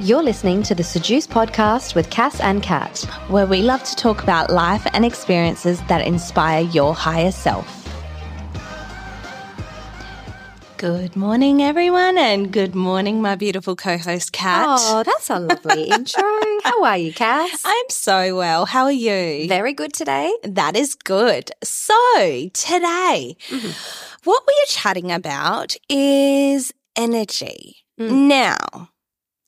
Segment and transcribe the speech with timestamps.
[0.00, 3.00] You're listening to the Sejuice podcast with Cass and Kat.
[3.28, 7.76] where we love to talk about life and experiences that inspire your higher self.
[10.78, 14.64] Good morning, everyone, and good morning, my beautiful co host, Kat.
[14.70, 16.22] Oh, that's a lovely intro.
[16.64, 17.60] How are you, Cass?
[17.62, 18.64] I'm so well.
[18.64, 19.46] How are you?
[19.48, 20.34] Very good today.
[20.44, 21.50] That is good.
[21.62, 23.36] So, today,
[24.24, 27.84] what we are chatting about is energy.
[27.98, 28.28] Mm.
[28.28, 28.88] Now,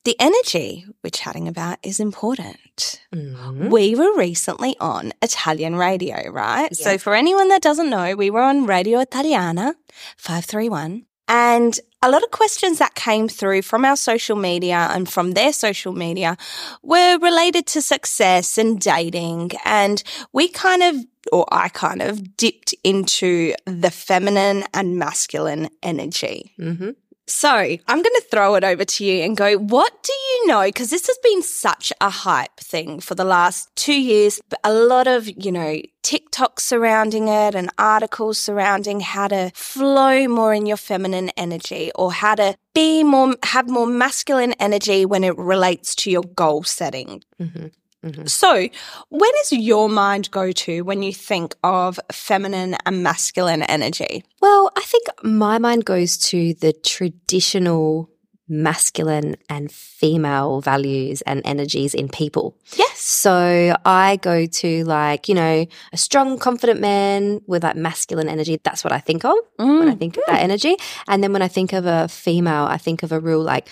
[0.05, 3.01] the energy we're chatting about is important.
[3.13, 3.69] Mhm.
[3.69, 6.75] We were recently on Italian radio, right?
[6.75, 9.75] So, for anyone that doesn't know, we were on Radio Italiana
[10.17, 11.05] 531.
[11.29, 15.53] And a lot of questions that came through from our social media and from their
[15.53, 16.35] social media
[16.81, 19.51] were related to success and dating.
[19.63, 20.95] And we kind of,
[21.31, 26.51] or I kind of dipped into the feminine and masculine energy.
[26.59, 26.95] Mhm.
[27.25, 30.63] So I'm going to throw it over to you and go, what do you know?
[30.65, 34.41] Because this has been such a hype thing for the last two years.
[34.63, 40.53] A lot of, you know, TikTok surrounding it and articles surrounding how to flow more
[40.53, 45.37] in your feminine energy or how to be more, have more masculine energy when it
[45.37, 47.23] relates to your goal setting.
[47.41, 47.71] Mhm.
[48.03, 48.29] Mhm.
[48.29, 48.67] So,
[49.09, 54.23] where does your mind go to when you think of feminine and masculine energy?
[54.41, 58.09] Well, I think my mind goes to the traditional
[58.53, 62.55] masculine and female values and energies in people.
[62.75, 62.99] Yes.
[63.01, 68.59] So I go to like, you know, a strong, confident man with like masculine energy.
[68.63, 69.99] That's what I think of when I Mm.
[69.99, 70.75] think of that energy.
[71.07, 73.67] And then when I think of a female, I think of a real like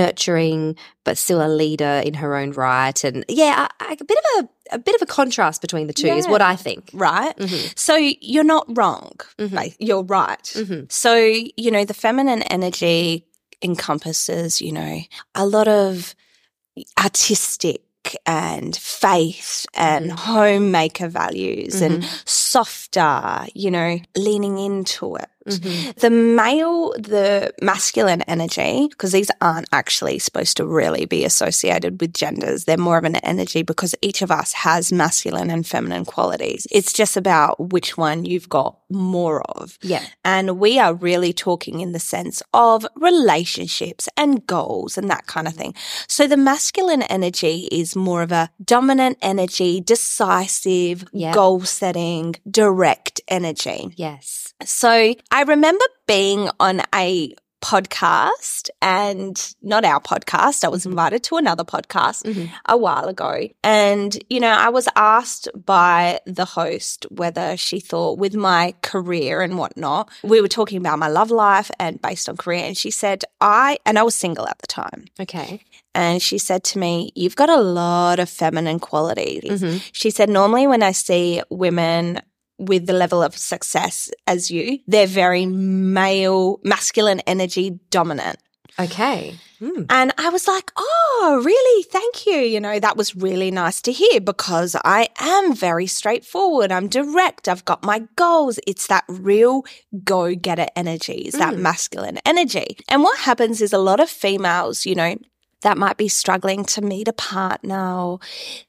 [0.00, 3.02] nurturing, but still a leader in her own right.
[3.04, 5.92] And yeah, I, I- a bit of a, a bit of a contrast between the
[5.92, 6.90] two is what I think.
[6.92, 7.36] right?
[7.38, 7.78] Mhm.
[7.78, 9.12] So you're not wrong.
[9.38, 9.52] Mhm.
[9.52, 10.42] Like, You're right.
[10.42, 10.90] Mhm.
[10.90, 13.24] So, you know, the feminine energy
[13.62, 15.00] encompasses, you know,
[15.34, 16.14] a lot of
[16.98, 17.82] artistic
[18.24, 20.18] and faith and Mhm.
[20.18, 25.28] homemaker values and softer, you know, leaning into it.
[25.46, 25.94] Mhm.
[25.96, 32.12] The male, the masculine energy, because these aren't actually supposed to really be associated with
[32.14, 32.64] genders.
[32.64, 36.66] They're more of an energy because each of us has masculine and feminine qualities.
[36.70, 39.78] It's just about which one you've got more of.
[39.82, 40.02] Yeah.
[40.24, 45.46] And we are really talking in the sense of relationships and goals and that kind
[45.48, 45.74] of thing.
[46.08, 51.32] So the masculine energy is more of a dominant energy, decisive, Yeah.
[51.32, 53.90] goal setting, direct energy.
[53.96, 54.54] Yes.
[54.64, 60.64] So I remember being on a podcast and not our podcast.
[60.64, 60.92] I was Mhm.
[60.92, 62.48] invited to another podcast Mhm.
[62.66, 63.48] a while ago.
[63.62, 69.42] And, you know, I was asked by the host whether she thought with my career
[69.42, 72.64] and whatnot, we were talking about my love life and based on career.
[72.64, 75.04] And she said, I, and I was single at the time.
[75.20, 75.60] Okay.
[75.94, 79.60] And she said to me, You've got a lot of feminine qualities.
[79.60, 79.82] Mhm.
[79.92, 82.20] She said, Normally, when I see women
[82.58, 88.38] with the level of success as you, they're very male, masculine energy dominant.
[88.78, 89.34] Okay.
[89.60, 89.86] Mm.
[89.88, 91.82] And I was like, oh, really?
[91.84, 92.34] Thank you.
[92.34, 96.70] You know, that was really nice to hear because I am very straightforward.
[96.70, 97.48] I'm direct.
[97.48, 98.58] I've got my goals.
[98.66, 99.64] It's that real
[100.04, 101.60] go getter energy, it's that Mm.
[101.60, 102.76] masculine energy.
[102.88, 105.14] And what happens is a lot of females, you know,
[105.62, 108.20] that might be struggling to meet a partner or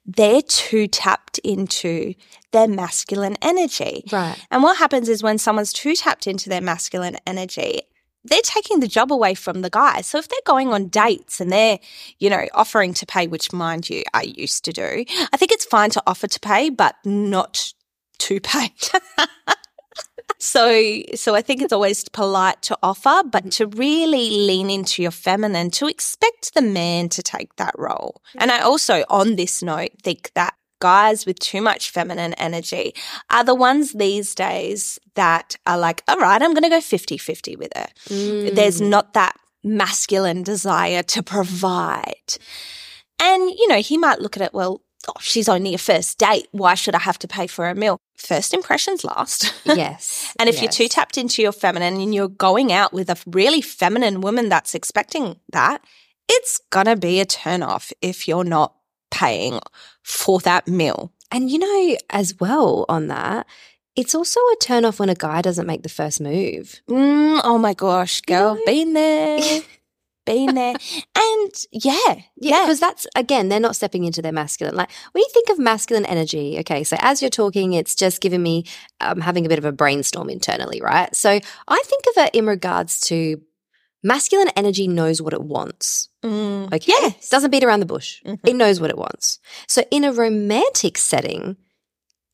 [0.05, 2.13] they're too tapped into
[2.51, 4.03] their masculine energy.
[4.11, 4.37] Right.
[4.49, 7.81] And what happens is when someone's too tapped into their masculine energy,
[8.23, 10.01] they're taking the job away from the guy.
[10.01, 11.79] So if they're going on dates and they're,
[12.19, 15.65] you know, offering to pay, which mind you, I used to do, I think it's
[15.65, 17.73] fine to offer to pay, but not
[18.19, 18.73] to pay.
[20.39, 25.11] So, so I think it's always polite to offer, but to really lean into your
[25.11, 28.21] feminine, to expect the man to take that role.
[28.35, 32.93] And I also, on this note, think that guys with too much feminine energy
[33.31, 37.17] are the ones these days that are like, all right, I'm going to go 50
[37.17, 38.56] 50 with it.
[38.56, 38.89] There's Mm.
[38.89, 42.38] not that masculine desire to provide.
[43.19, 46.47] And, you know, he might look at it, well, oh, she's only a first date.
[46.51, 47.97] Why should I have to pay for a meal?
[48.17, 49.53] First impressions last.
[49.65, 50.33] yes.
[50.39, 53.61] And if you're too tapped into your feminine and you're going out with a really
[53.61, 55.83] feminine woman that's expecting that,
[56.29, 58.75] it's gonna be a turn off if you're not
[59.11, 59.59] paying
[60.03, 61.11] for that meal.
[61.31, 63.45] And you know, as well on that,
[63.95, 66.81] it's also a turn off when a guy doesn't make the first move.
[66.87, 68.61] Mm, oh my gosh, girl, know?
[68.65, 69.61] been there,
[70.27, 70.75] been there.
[71.15, 72.63] And yeah, Yeah, yeah.
[72.65, 74.75] because that's again, they're not stepping into their masculine.
[74.75, 78.44] Like when you think of masculine energy, okay, so as you're talking, it's just giving
[78.44, 78.65] me
[79.01, 81.15] I'm um, having a bit of a brainstorm internally, right?
[81.15, 81.29] So
[81.68, 83.41] I think of it in regards to
[84.03, 86.09] masculine energy knows what it wants.
[86.24, 86.68] Mm.
[86.74, 86.91] Okay.
[87.00, 87.29] Yes.
[87.29, 88.21] Doesn't beat around the bush.
[88.24, 88.39] Mhm.
[88.45, 89.39] It knows what it wants.
[89.68, 91.57] So in a romantic setting,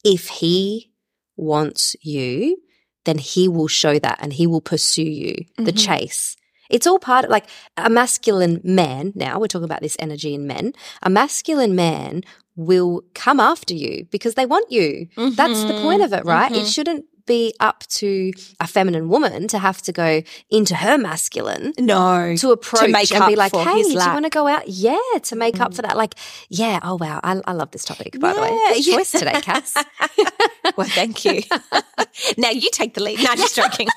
[0.03, 0.91] if he
[1.37, 2.57] wants you,
[3.05, 5.85] then he will show that and he will pursue you, the Mhm.
[5.85, 6.35] chase.
[6.69, 7.45] It's all part of like
[7.77, 9.11] a masculine man.
[9.15, 10.73] Now we're talking about this energy in men.
[11.01, 12.23] A masculine man
[12.55, 15.07] will come after you because they want you.
[15.17, 16.51] That's the point of it, right?
[16.51, 16.73] It Mhm.
[16.73, 22.35] shouldn't be up to a feminine woman to have to go into her masculine No.
[22.35, 25.35] to approach make and be like, "Hey, do you want to go out?" Yeah, to
[25.37, 25.95] make up for that.
[25.95, 26.15] Like,
[26.49, 26.79] yeah.
[26.83, 28.19] Oh wow, I, I love this topic.
[28.19, 28.95] By the way, Yeah, good yeah.
[28.97, 29.73] choice today, Cass.
[30.75, 31.41] well, thank you.
[32.37, 33.19] now you take the lead.
[33.23, 33.87] No, just joking.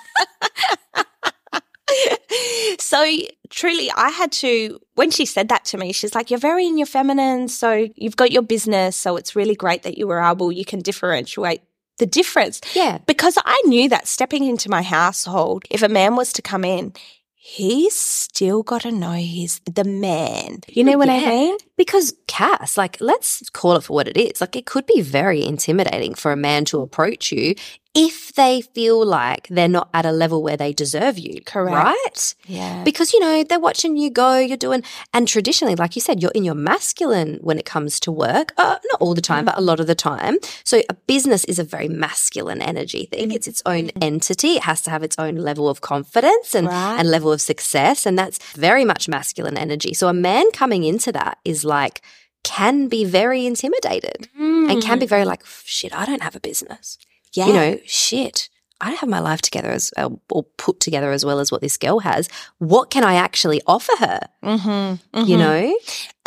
[2.78, 3.04] so
[3.50, 6.78] truly, I had to, when she said that to me, she's like, You're very in
[6.78, 7.48] your feminine.
[7.48, 8.96] So you've got your business.
[8.96, 11.62] So it's really great that you were able, you can differentiate
[11.98, 12.60] the difference.
[12.74, 16.64] yeah, Because I knew that stepping into my household, if a man was to come
[16.64, 16.92] in,
[17.34, 20.60] he's still got to know he's the man.
[20.68, 21.56] You know what I mean?
[21.76, 24.40] because Cass, like, let's call it for what it is.
[24.40, 27.54] Like, it could be very intimidating for a man to approach you
[27.96, 31.40] if they feel like they're not at a level where they deserve you.
[31.43, 31.75] Correct.
[31.75, 32.34] Right?
[32.46, 32.84] Yeah.
[32.84, 34.82] because you know they're watching you go you're doing
[35.12, 38.76] and traditionally like you said you're in your masculine when it comes to work uh,
[38.90, 39.46] not all the time mm.
[39.46, 43.31] but a lot of the time so a business is a very masculine energy thing
[43.31, 43.34] mm.
[43.34, 46.98] it's its own entity it has to have its own level of confidence and Right.
[46.98, 51.12] and level of success and that's very much masculine energy so a man coming into
[51.12, 52.02] that is like
[52.43, 55.08] can be very intimidated and can be mm.
[55.08, 56.98] very like shit i don't have a business
[57.36, 57.46] yeah.
[57.46, 58.48] you know, shit,
[58.80, 61.60] I don't have my life together as uh, or put together as well as what
[61.60, 62.28] this girl has.
[62.58, 64.20] What can I actually offer her?
[64.44, 65.78] Mm-hmm, You know,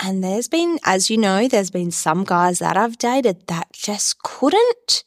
[0.03, 4.23] And there's been, as you know, there's been some guys that I've dated that just
[4.23, 5.03] couldn't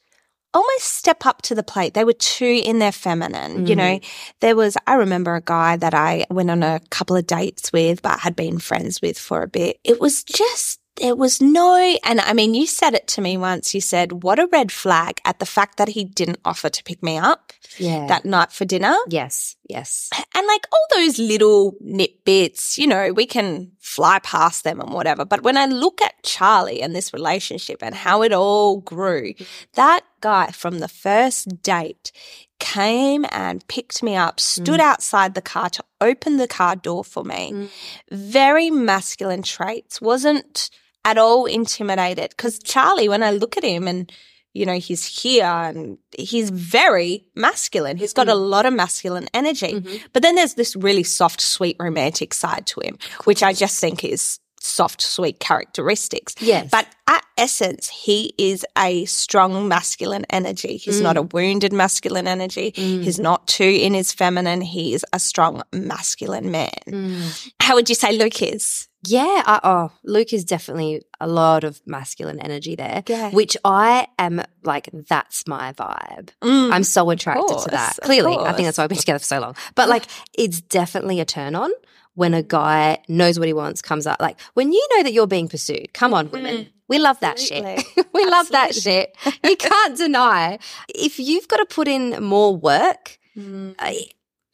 [0.54, 1.94] almost step up to the plate.
[1.94, 3.66] They were too in their feminine.
[3.66, 4.00] You know,
[4.40, 8.02] there was, I remember a guy that I went on a couple of dates with,
[8.02, 9.78] but had been friends with for a bit.
[9.82, 13.74] It was just, there was no, and I mean, you said it to me once.
[13.74, 17.02] You said, what a red flag at the fact that he didn't offer to pick
[17.02, 18.94] me up yeah, that night for dinner.
[19.08, 24.80] yes, yes, And like all those little nitbits, you know, we can fly past them
[24.80, 25.24] and whatever.
[25.24, 29.34] But when I look at Charlie and this relationship and how it all grew,
[29.74, 32.12] that guy from the first date
[32.60, 37.24] came and picked me up, stood outside the car to open the car door for
[37.24, 37.50] me.
[37.52, 37.68] Mm.
[38.12, 40.70] Very masculine traits, wasn't
[41.04, 42.30] at all intimidated.
[42.30, 44.10] Because Charlie, when I look at him and
[44.54, 47.96] you know, he's here and he's very masculine.
[47.96, 49.72] He's got a lot of masculine energy.
[49.80, 50.00] Mhm.
[50.12, 54.04] But then there's this really soft, sweet, romantic side to him, which I just think
[54.04, 56.34] is soft, sweet characteristics.
[56.38, 60.76] yes, But at essence, he is a strong masculine energy.
[60.76, 62.72] He's not a wounded masculine energy.
[62.72, 63.02] Mm.
[63.04, 64.60] He's not too in his feminine.
[64.60, 66.70] He is a strong masculine man.
[66.86, 67.50] Mm.
[67.60, 68.86] How would you say Luke is?
[69.04, 69.42] Yeah.
[69.46, 73.30] I, oh, Luke is definitely a lot of masculine energy there, Yeah.
[73.30, 74.88] which I am like.
[74.92, 76.30] That's my vibe.
[76.42, 76.72] Mm.
[76.72, 77.98] I'm so attracted course, to that.
[78.02, 79.56] Clearly, I think that's why we've been together for so long.
[79.74, 80.04] But like,
[80.34, 81.70] it's definitely a turn on
[82.14, 84.20] when a guy knows what he wants, comes up.
[84.20, 85.92] Like when you know that you're being pursued.
[85.94, 86.68] Come on, women.
[86.88, 87.62] We love that shit.
[87.64, 87.76] Mm.
[87.78, 88.04] Absolutely.
[88.12, 89.16] we love that shit.
[89.44, 90.58] You can't deny.
[90.88, 93.74] If you've got to put in more work, Mm.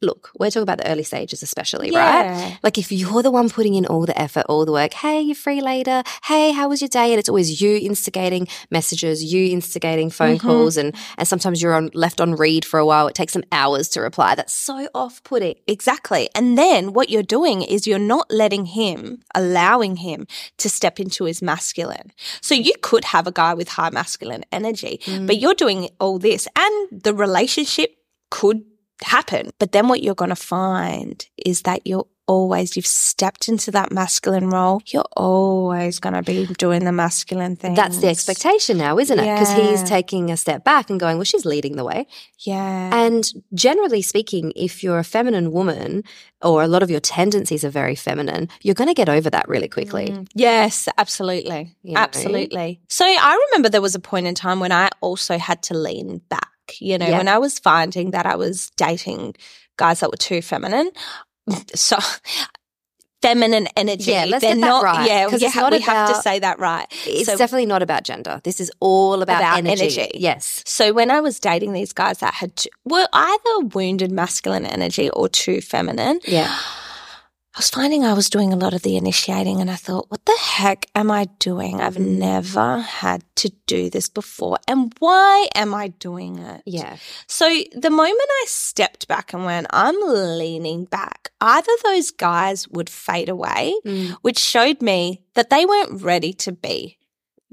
[0.00, 2.58] Look, we're talking about the early stages, especially, right?
[2.62, 5.34] Like if you're the one putting in all the effort, all the work, hey, you're
[5.34, 6.04] free later.
[6.24, 7.10] Hey, how was your day?
[7.12, 10.40] And it's always you instigating messages, you instigating phone Mhm.
[10.40, 13.08] calls, and and sometimes you're on left on read for a while.
[13.08, 14.36] It takes them hours to reply.
[14.36, 15.56] That's so off putting.
[15.66, 16.28] Exactly.
[16.34, 20.26] And then what you're doing is you're not letting him, allowing him
[20.58, 22.12] to step into his masculine.
[22.40, 26.46] So you could have a guy with high masculine energy, but you're doing all this
[26.56, 27.96] and the relationship
[28.30, 28.62] could
[29.02, 29.50] happen.
[29.58, 33.90] But then what you're going to find is that you're always, you've stepped into that
[33.90, 34.82] masculine role.
[34.88, 37.74] You're always going to be doing the masculine thing.
[37.74, 39.22] That's the expectation now, isn't it?
[39.22, 39.70] Because Yeah.
[39.70, 42.06] he's taking a step back and going, well, she's leading the way.
[42.40, 42.90] Yeah.
[42.94, 46.04] And generally speaking, if you're a feminine woman
[46.42, 49.48] or a lot of your tendencies are very feminine, you're going to get over that
[49.48, 50.08] really quickly.
[50.08, 50.28] Mm.
[50.34, 51.74] Yes, absolutely.
[51.82, 52.00] You know?
[52.00, 52.78] Absolutely.
[52.90, 56.20] So I remember there was a point in time when I also had to lean
[56.28, 56.50] back.
[56.80, 57.18] You know, Yeah.
[57.18, 59.34] when I was finding that I was dating
[59.76, 60.90] guys that were too feminine.
[61.74, 61.96] So
[63.20, 64.12] feminine energy.
[64.12, 66.58] Yeah, let's They're get that not, right, Yeah, it's ha- we have to say that
[66.60, 66.86] right.
[67.04, 68.40] It's So- definitely not about gender.
[68.44, 69.82] This is all about, About energy.
[69.82, 70.10] energy.
[70.14, 70.62] Yes.
[70.66, 72.52] So when I was dating these guys that had
[72.84, 76.54] were either wounded masculine energy or too feminine, Yeah.
[77.58, 80.24] I was finding I was doing a lot of the initiating and I thought, what
[80.26, 81.80] the heck am I doing?
[81.80, 84.58] I've never had to do this before.
[84.68, 86.62] And why am I doing it?
[86.66, 86.98] Yeah.
[87.26, 92.88] So the moment I stepped back and went, I'm leaning back, either those guys would
[92.88, 94.12] fade away, Mm.
[94.22, 96.96] which showed me that they weren't ready to be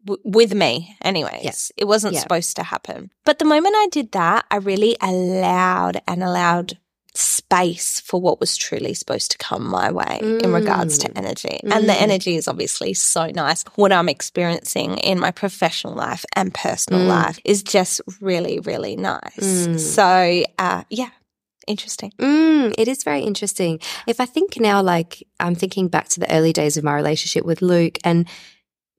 [0.05, 1.43] w- with me anyways.
[1.43, 1.71] Yes.
[1.77, 2.19] It wasn't Yeah.
[2.19, 3.09] supposed to happen.
[3.25, 6.77] But the moment I did that, I really allowed and allowed
[7.17, 11.17] space for what was truly supposed to come my way in regards to Mm.
[11.17, 11.59] energy.
[11.63, 12.01] And the Mm.
[12.01, 13.63] energy is obviously so nice.
[13.75, 17.07] What I'm experiencing in my professional life and personal Mm.
[17.07, 19.67] life is just really, really nice.
[19.67, 19.79] Mm.
[19.79, 21.09] So, uh, yeah,
[21.67, 22.11] interesting.
[22.19, 23.79] Mm, it is very interesting.
[24.07, 27.45] If I think now, like I'm thinking back to the early days of my relationship
[27.45, 28.27] with Luke, and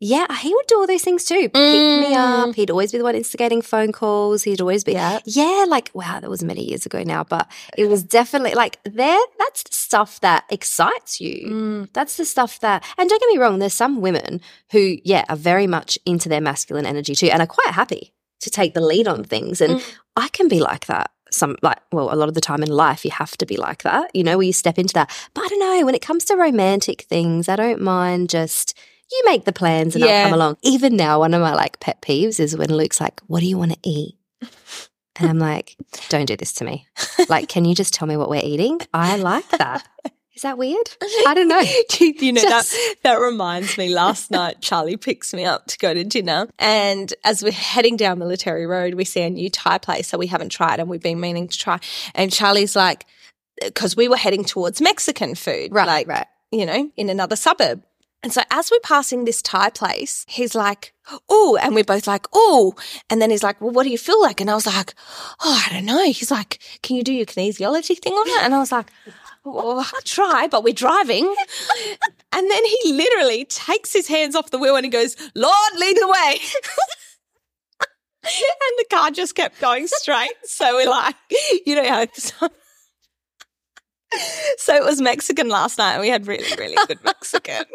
[0.00, 1.48] yeah, he would do all those things too.
[1.48, 2.48] Pick me Mm.
[2.48, 2.54] up.
[2.54, 4.42] He'd always be the one instigating phone calls.
[4.42, 5.20] He'd always be, Yeah.
[5.24, 7.48] yeah, like wow, that was many years ago now, but
[7.78, 9.18] it was definitely like there.
[9.38, 11.48] That's the stuff that excites you.
[11.48, 11.88] Mm.
[11.94, 14.40] That's the stuff that, and don't get me wrong, there's some women
[14.72, 18.50] who, yeah, are very much into their masculine energy too and are quite happy to
[18.50, 19.60] take the lead on things.
[19.62, 19.82] And Mm.
[20.16, 21.10] I can be like that.
[21.30, 23.82] Some, like, well, a lot of the time in life, you have to be like
[23.82, 25.10] that, you know, where you step into that.
[25.34, 28.74] But I don't know, when it comes to romantic things, I don't mind just,
[29.10, 30.56] you make the plans and I'll come along.
[30.62, 33.56] Even now, one of my like pet peeves is when Luke's like, what do you
[33.58, 34.16] want to eat?
[35.18, 35.76] And I'm like,
[36.08, 36.86] don't do this to me.
[37.28, 38.78] Like, can you just tell me what we're eating?
[38.94, 39.84] I like that.
[40.34, 40.88] Is that weird?
[41.26, 41.58] I don't know.
[41.98, 45.94] you know Just- that that reminds me last night charlie picks me up to go
[45.94, 50.10] to dinner and as we're heading down military road we see a new thai place
[50.10, 51.80] that we haven't tried and we've been meaning to try
[52.14, 53.06] and charlie's like
[53.64, 56.26] because we were heading towards mexican food Right, like right.
[56.52, 57.82] you know in another suburb
[58.26, 60.92] and so as we're passing this Thai place, he's like,
[61.28, 62.75] oh, and we're both like, oh.
[63.09, 64.40] And then he's like, well, what do you feel like?
[64.40, 64.97] And I was like,
[65.45, 66.04] oh, I don't know.
[66.06, 68.42] He's like, can you do your kinesiology thing on it?
[68.45, 68.90] And I was like,
[69.45, 71.23] I'll try, but we're driving.
[72.33, 75.97] and then he literally takes his hands off the wheel and he goes, Lord, lead
[75.97, 76.38] the way.
[78.25, 80.35] and the car just kept going straight.
[80.42, 81.14] So we're like,
[81.64, 82.49] you know how.
[84.58, 87.64] So it was Mexican last night and we had really, really good Mexican.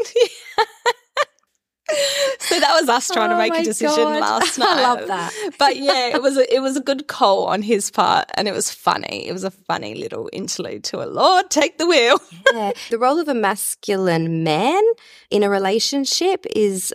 [2.39, 4.21] so that was us trying to Oh make a decision God.
[4.21, 4.67] last night.
[4.77, 5.33] I love that.
[5.59, 8.53] But yeah, it was a, it was a good call on his part and it
[8.53, 9.27] was funny.
[9.27, 12.17] It was a funny little interlude to a Lord, take the wheel.
[12.53, 12.71] Yeah.
[12.89, 14.81] The role of a masculine man
[15.29, 16.93] in a relationship is,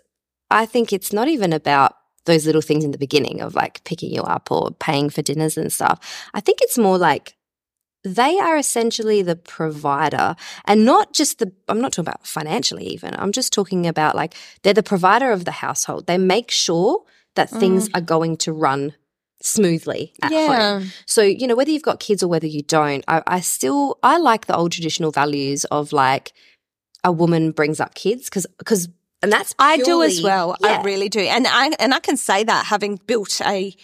[0.51, 4.13] I think it's not even about those little things in the beginning of like picking
[4.13, 6.29] you up or paying for dinners and stuff.
[6.35, 7.35] I think it's more like
[8.07, 13.15] they are essentially the provider and not just the, I'm not talking about financially even.
[13.19, 16.07] I'm just talking about like they're the provider of the household.
[16.07, 17.03] They make sure
[17.35, 17.59] that mm.
[17.59, 18.95] things are going to run
[19.43, 20.93] smoothly at home.
[21.05, 24.19] So, you know, whether you've got kids or whether you don't, I, I still I
[24.19, 26.33] like the old traditional values of like
[27.03, 28.89] a woman brings up kids because because
[29.23, 30.57] and that's I do as well.
[30.61, 30.81] yeah.
[30.81, 33.75] I really do, and I and I can say that having built a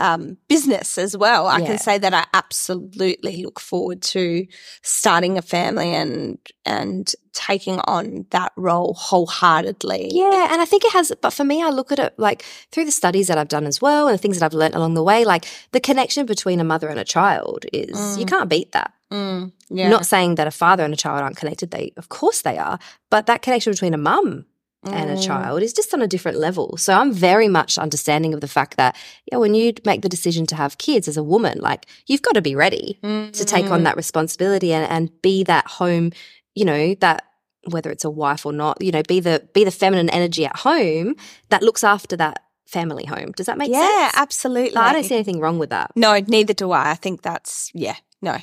[0.00, 1.66] um, business as well, I Yeah.
[1.66, 4.46] can say that I absolutely look forward to
[4.82, 10.10] starting a family and and taking on that role wholeheartedly.
[10.12, 12.84] Yeah, and I think it has, but for me, I look at it like through
[12.86, 15.02] the studies that I've done as well and the things that I've learned along the
[15.02, 18.92] way, like the connection between a mother and a child is, you can't beat that.
[19.12, 19.88] Mm, yeah.
[19.88, 21.70] Not saying that a father and a child aren't connected.
[21.70, 22.78] They, of course they are,
[23.10, 24.44] but that connection between a mum
[24.84, 25.26] and a Mm.
[25.26, 26.76] child is just on a different level.
[26.78, 28.96] So I'm very much understanding of the fact that,
[29.30, 32.34] yeah, when you make the decision to have kids as a woman, like you've got
[32.34, 33.72] to be ready to take Mm.
[33.72, 36.12] on that responsibility and, and be that home,
[36.54, 37.24] you know, that
[37.68, 40.56] whether it's a wife or not, you know, be the be the feminine energy at
[40.56, 41.14] home
[41.50, 43.32] that looks after that family home.
[43.32, 43.92] Does that make yeah, sense?
[43.92, 44.70] Yeah, absolutely.
[44.70, 45.90] Like, I don't see anything wrong with that.
[45.94, 46.90] No, neither do I.
[46.92, 48.38] I think that's, yeah, no,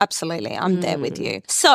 [0.00, 0.56] absolutely.
[0.56, 1.24] I'm there with Mm.
[1.24, 1.42] you.
[1.48, 1.74] So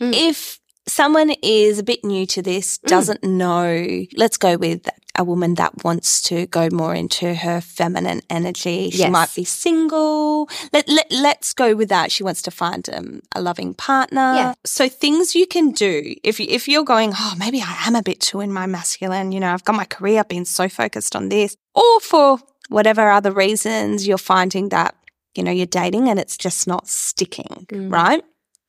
[0.00, 0.12] Mm.
[0.12, 2.88] if someone is a bit new to this, Mm.
[2.88, 8.20] doesn't know, let's go with a woman that wants to go more into her feminine
[8.28, 8.90] energy.
[8.90, 9.12] She Yes.
[9.12, 10.48] might be single.
[10.72, 12.10] Let, let, let's go with that.
[12.10, 14.34] She wants to find um, a loving partner.
[14.34, 14.54] Yeah.
[14.64, 18.02] So things you can do if, you, if you're going, oh, maybe I am a
[18.02, 21.14] bit too in my masculine, you know, I've got my career, I've been so focused
[21.14, 22.38] on this, or for
[22.68, 24.96] whatever other reasons you're finding that,
[25.36, 27.92] you know, you're dating and it's just not sticking, Mm.
[27.92, 28.24] right?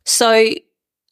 [0.06, 0.52] So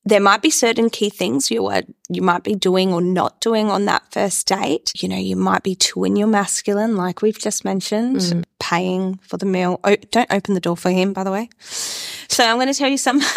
[0.05, 3.69] there might be certain key things you are you might be doing or not doing
[3.69, 4.91] on that first date.
[5.01, 8.43] You know, you might be too in your masculine, like we've just mentioned, Mm.
[8.59, 9.79] paying for the meal.
[9.83, 11.49] Oh, don't open the door for him, by the way.
[11.59, 13.21] So I'm going to tell you some.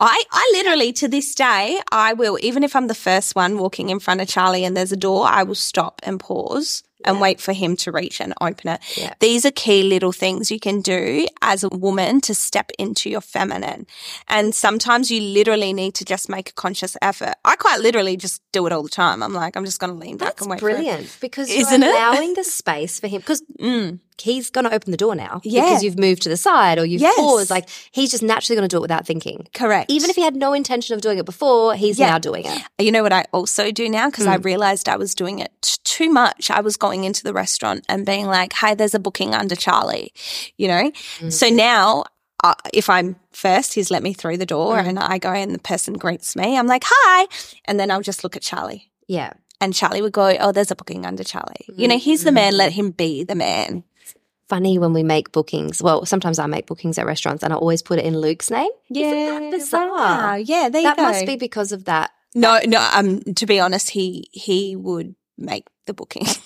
[0.00, 3.88] I, I literally to this day, I will, even if I'm the first one walking
[3.88, 7.40] in front of Charlie and there's a door, I will stop and pause and wait
[7.40, 8.80] for him to reach and open it.
[8.96, 9.14] Yeah.
[9.20, 13.20] These are key little things you can do as a woman to step into your
[13.20, 13.86] feminine.
[14.28, 17.34] And sometimes you literally need to just make a conscious effort.
[17.44, 19.22] I quite literally just do it all the time.
[19.22, 21.90] I'm like, I'm just going to lean back That's and wait brilliant because Isn't you're
[21.90, 21.94] it?
[21.94, 23.42] allowing the space for him because.
[23.60, 24.00] Mm.
[24.20, 25.62] He's going to open the door now Yeah.
[25.62, 27.16] because you've moved to the side or you've Yes.
[27.16, 27.50] paused.
[27.50, 29.46] Like he's just naturally going to do it without thinking.
[29.54, 29.90] Correct.
[29.90, 32.10] Even if he had no intention of doing it before, he's Yeah.
[32.10, 32.62] now doing it.
[32.78, 34.10] You know what I also do now?
[34.10, 34.44] Because I Mm.
[34.44, 36.50] realized I was doing it t- too much.
[36.50, 40.12] I was going into the restaurant and being like, hey, there's a booking under Charlie,
[40.56, 40.90] you know?
[41.20, 41.32] Mm.
[41.32, 42.04] So now,
[42.44, 44.86] uh, if I'm first, he's let me through the door Mm.
[44.88, 46.56] and I go and the person greets me.
[46.58, 47.26] I'm like, hi.
[47.66, 48.90] And then I'll just look at Charlie.
[49.06, 49.32] Yeah.
[49.60, 51.66] And Charlie would go, oh, there's a booking under Charlie.
[51.76, 52.54] You know, he's the man.
[52.54, 52.56] Mm.
[52.56, 53.84] Let him be the man.
[54.52, 55.82] Funny when we make bookings.
[55.82, 58.68] Well, sometimes I make bookings at restaurants and I always put it in Luke's name.
[58.90, 59.40] Yeah.
[59.40, 59.88] that bizarre?
[59.88, 60.34] Wow.
[60.34, 61.02] Yeah, there that you go.
[61.04, 62.10] must be because of that.
[62.34, 62.86] no, no.
[62.94, 66.38] Um, to be honest, he he would make the bookings.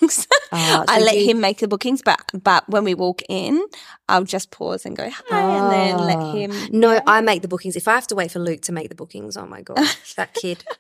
[0.53, 3.61] Uh, I let you- him make the bookings, but but when we walk in,
[4.09, 6.05] I'll just pause and go hi, and then Oh.
[6.05, 6.79] let him.
[6.79, 7.75] No, I make the bookings.
[7.75, 9.81] If I have to wait for Luke to make the bookings, oh my god,
[10.17, 10.65] that kid.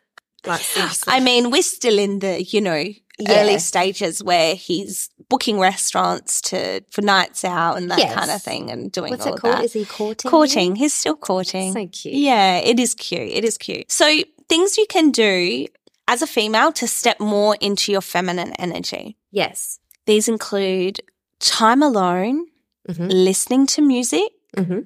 [0.47, 1.12] Like seriously.
[1.12, 2.85] I mean, we're still in the you know
[3.19, 3.41] Yeah.
[3.43, 8.15] early stages where he's booking restaurants to for nights out and that Yes.
[8.15, 9.55] kind of thing, and doing What's all it called?
[9.57, 9.65] that.
[9.65, 10.29] Is he courting?
[10.29, 10.31] you?
[10.31, 10.76] courting.
[10.76, 11.73] He's still courting.
[11.73, 12.15] So cute.
[12.15, 13.31] Yeah, it is cute.
[13.33, 13.91] It is cute.
[13.91, 14.07] So
[14.49, 15.67] things you can do
[16.09, 19.17] as a female to step more into your feminine energy.
[19.33, 19.81] Yes.
[20.07, 21.00] These include
[21.41, 22.47] time alone,
[22.88, 23.09] Mhm.
[23.11, 24.29] listening to music.
[24.57, 24.81] hmm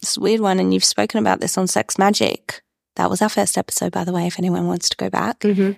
[0.00, 2.62] It's a weird one, and you've spoken about this on Sex Magic.
[2.98, 5.42] That was our first episode, by the way, if anyone wants to go back.
[5.42, 5.72] hmm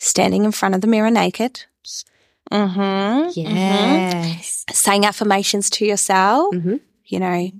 [0.00, 1.64] Standing in front of the mirror naked.
[2.52, 3.30] Mm-hmm.
[3.34, 4.64] Yes.
[4.72, 6.54] Saying affirmations to yourself.
[6.54, 6.76] hmm
[7.08, 7.50] You know,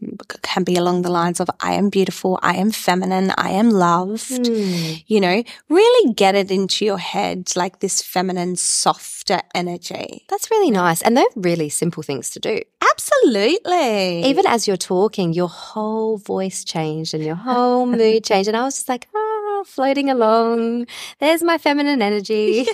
[0.42, 4.30] can be along the lines of I am beautiful, I am feminine, I am loved.
[4.30, 5.04] Mm.
[5.06, 10.26] You know, really get it into your head like this feminine, softer energy.
[10.28, 11.00] That's really nice.
[11.00, 12.60] And they're really simple things to do.
[12.92, 14.24] Absolutely.
[14.24, 18.48] Even as you're talking, your whole voice changed and your whole mood changed.
[18.48, 19.08] And I was just like,
[19.64, 20.86] floating along.
[21.20, 22.66] There's my feminine energy.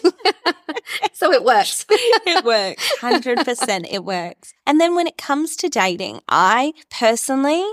[1.13, 1.87] so it works.
[1.91, 2.93] it works.
[3.01, 4.55] 100% it works.
[4.67, 7.65] And then when it comes to dating, I personally,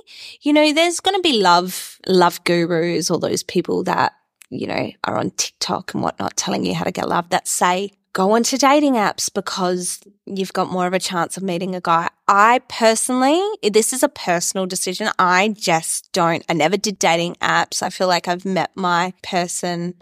[0.42, 4.14] you know, there's going to be love, love gurus or those people that,
[4.50, 7.92] you know, are on TikTok and whatnot telling you how to get love that say,
[8.14, 12.10] go onto dating apps because you've got more of a chance of meeting a guy.
[12.28, 15.10] I personally, this is a personal decision.
[15.18, 17.82] I just don't, I never did dating apps.
[17.82, 19.96] I feel like I've met my person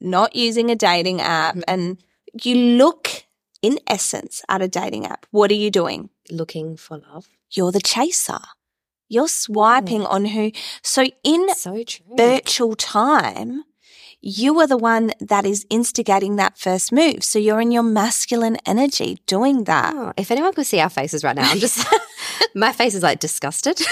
[0.00, 1.62] not using a dating app mm-hmm.
[1.68, 2.02] and
[2.42, 3.24] you look
[3.62, 5.26] in essence at a dating app.
[5.30, 6.10] What are you doing?
[6.30, 7.28] Looking for love.
[7.50, 8.40] You're the chaser.
[9.08, 10.10] You're swiping mm.
[10.10, 10.52] on who.
[10.82, 12.06] So in So true.
[12.16, 13.64] virtual time,
[14.20, 17.24] you are the one that is instigating that first move.
[17.24, 19.94] So you're in your masculine energy doing that.
[19.94, 21.86] Oh, if anyone could see our faces right now, I'm just,
[22.54, 23.80] my face is like disgusted.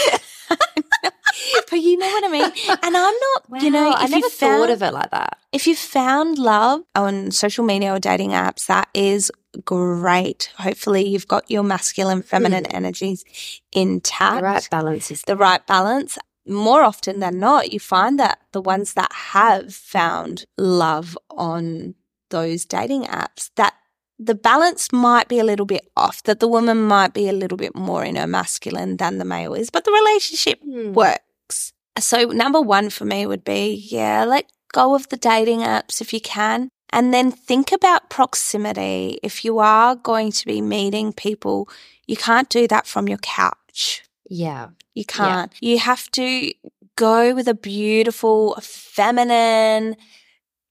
[1.71, 2.79] But you know what I mean?
[2.83, 5.39] And I'm not, you know, I if never you thought of it like that.
[5.53, 9.31] if you found love on social media or dating apps, that is
[9.65, 10.51] great.
[10.57, 12.75] Hopefully you've got your masculine, feminine mm.
[12.75, 13.25] energies
[13.73, 14.37] intact.
[14.37, 16.19] The right balance is the right balance.
[16.49, 21.95] More often than not, you find that the ones that have found love on
[22.31, 23.75] those dating apps, that
[24.19, 27.57] the balance might be a little bit off, that the woman might be a little
[27.59, 30.93] bit more in her masculine than the male is, but the relationship Hmm.
[30.93, 31.73] works.
[31.99, 36.13] So, number one for me would be, yeah, let go of the dating apps if
[36.13, 36.69] you can.
[36.91, 39.19] And then think about proximity.
[39.23, 41.69] If you are going to be meeting people,
[42.07, 44.03] you can't do that from your couch.
[44.29, 44.69] Yeah.
[44.95, 45.53] You can't.
[45.61, 46.53] You have to
[46.97, 49.97] go with a beautiful, feminine,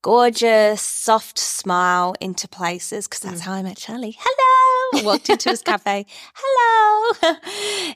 [0.01, 3.45] gorgeous, soft smile into places because that's Mm.
[3.45, 4.17] how I met Charlie.
[4.19, 5.01] Hello.
[5.01, 6.05] I walked into his cafe.
[6.33, 7.35] Hello.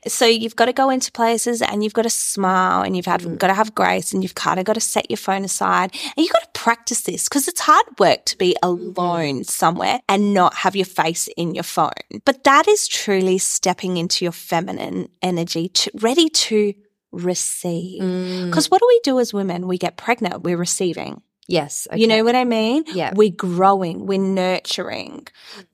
[0.08, 3.22] so you've got to go into places and you've got to smile and you've had,
[3.22, 3.38] Mm.
[3.38, 6.14] got to have grace and you've kind of got to set your phone aside and
[6.18, 10.54] you've got to practice this because it's hard work to be alone somewhere and not
[10.56, 11.92] have your face in your phone.
[12.26, 16.74] But that is truly stepping into your feminine energy, to, ready to
[17.12, 18.02] receive.
[18.02, 18.46] Mm.
[18.48, 19.68] Because what do we do as women?
[19.68, 21.22] We get pregnant, we're receiving.
[21.52, 21.88] Yes.
[21.94, 22.84] You know what I mean?
[22.88, 23.12] Yeah.
[23.14, 25.28] We're growing, we're nurturing.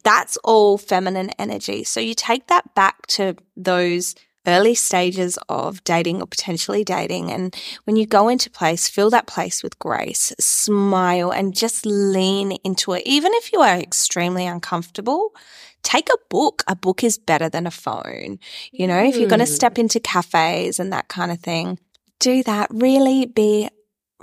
[0.03, 1.83] That's all feminine energy.
[1.83, 4.15] So you take that back to those
[4.47, 7.31] early stages of dating or potentially dating.
[7.31, 12.53] And when you go into place, fill that place with grace, smile, and just lean
[12.63, 13.03] into it.
[13.05, 15.33] Even if you are extremely uncomfortable,
[15.83, 16.63] take a book.
[16.67, 18.39] A book is better than a phone.
[18.71, 19.55] You know, if you're going to Mm.
[19.55, 21.77] step into cafes and that kind of thing,
[22.19, 22.67] do that.
[22.71, 23.69] Really be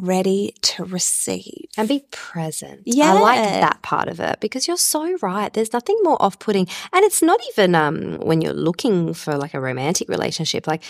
[0.00, 1.66] ready to receive.
[1.76, 2.82] And be present.
[2.84, 3.14] Yeah.
[3.14, 5.52] I like that part of it because you're so right.
[5.52, 6.66] There's nothing more off putting.
[6.92, 10.66] And it's not even um, when you're looking for like a romantic relationship.
[10.66, 10.82] Like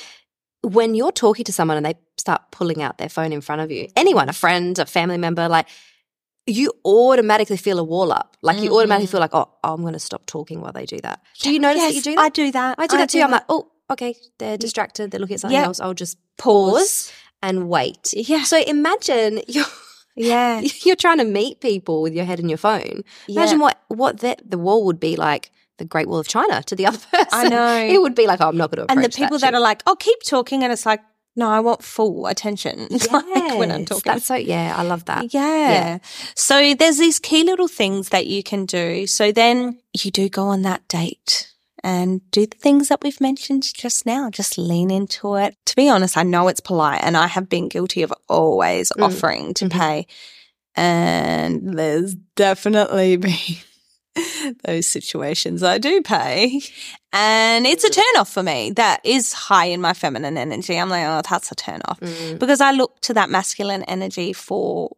[0.62, 3.70] when you're talking to someone and they start pulling out their phone in front of
[3.70, 5.68] you, anyone, a friend, a family member, like
[6.46, 8.36] you automatically feel a wall up.
[8.42, 9.10] Like you automatically Mhm.
[9.10, 11.20] feel like, oh, I'm going to stop talking while they do that.
[11.40, 12.20] Do you notice that you do that?
[12.22, 12.74] I do that.
[12.78, 13.20] I do that too.
[13.20, 15.10] I'm like, oh, okay, they're distracted.
[15.10, 15.66] They're looking at something Yep.
[15.66, 15.80] else.
[15.80, 17.12] I'll just pause.
[17.44, 18.12] And wait.
[18.16, 18.42] Yeah.
[18.44, 19.66] So imagine you're
[20.16, 20.62] Yeah.
[20.84, 23.02] you're trying to meet people with your head in your phone.
[23.28, 25.50] Imagine what what that the wall would be like.
[25.76, 27.26] The Great Wall of China to the other person.
[27.32, 27.76] I know.
[27.94, 28.92] It would be like, oh, I'm not going to.
[28.92, 30.62] and the people that, are like, oh, keep talking.
[30.62, 31.00] And it's like,
[31.34, 32.86] no, I want full attention.
[33.12, 34.02] like when I'm talking.
[34.04, 34.36] That's so.
[34.36, 35.34] Yeah, I love that.
[35.34, 35.70] Yeah.
[35.70, 35.98] Yeah.
[36.36, 39.08] So there's these key little things that you can do.
[39.08, 41.50] So then you do go on that date
[41.84, 44.30] and do the things that we've mentioned just now.
[44.30, 45.54] Just lean into it.
[45.66, 49.04] To be honest, I know it's polite and I have been guilty of always Mm.
[49.04, 49.70] offering to Mhm.
[49.70, 50.06] pay.
[50.74, 56.60] And there's definitely been those situations I do pay.
[57.12, 58.70] And it's a turn off for me.
[58.72, 60.76] That is high in my feminine energy.
[60.76, 62.38] I'm like, oh, that's a turn off Mm.
[62.38, 64.90] because I look to that masculine energy for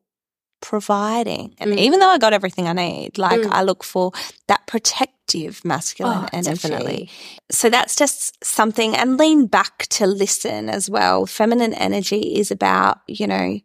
[0.61, 1.55] providing.
[1.59, 1.79] And Mm.
[1.79, 3.53] even though I got everything I need, like Mm.
[3.53, 4.13] I look for
[4.49, 6.51] that protective masculine Oh, energy.
[6.51, 7.11] definitely.
[7.51, 11.27] So that's just something and lean back to listen as well.
[11.27, 13.61] Feminine energy is about, you know,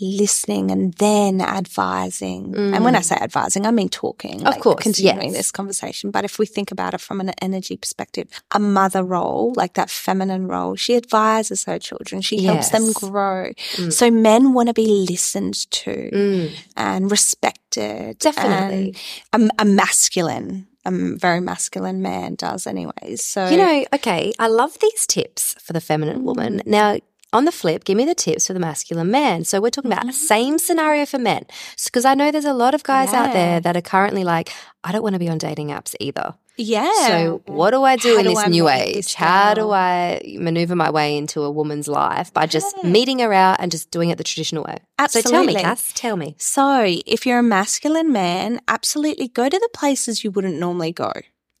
[0.00, 2.54] listening and then advising.
[2.56, 3.04] And when I Mm.
[3.04, 4.36] say advising, I mean talking.
[4.46, 5.36] Of like course, Continuing yes.
[5.36, 6.10] this conversation.
[6.10, 9.90] But if we think about it from an energy perspective, a mother role, like that
[9.90, 12.20] feminine role, she advises her children.
[12.22, 13.52] She helps them grow.
[13.76, 13.92] Mm.
[13.92, 16.50] So men want to be listened to Mm.
[16.76, 18.18] and respected.
[18.18, 18.94] Definitely.
[19.32, 23.22] And a, a masculine, a very masculine man does anyways.
[23.24, 26.62] So You know, okay, I love these tips for the feminine woman.
[26.64, 26.96] Now,
[27.32, 29.44] on the flip, give me the tips for the masculine man.
[29.44, 30.08] So we're talking about Mhm.
[30.08, 31.44] the same scenario for men.
[31.84, 34.50] Because I know there's a lot of guys out there that are currently like,
[34.82, 36.34] I don't want to be on dating apps either.
[36.60, 36.90] yeah.
[37.06, 38.94] So what do I do How in do this I new age?
[38.94, 39.70] this How do?
[39.70, 42.88] I maneuver my way into a woman's life by just Yeah.
[42.90, 44.78] meeting her out and just doing it the traditional way?
[45.08, 46.34] So tell me, Cass, tell me.
[46.38, 51.12] So, if you're a masculine man, absolutely go to the places you wouldn't normally go,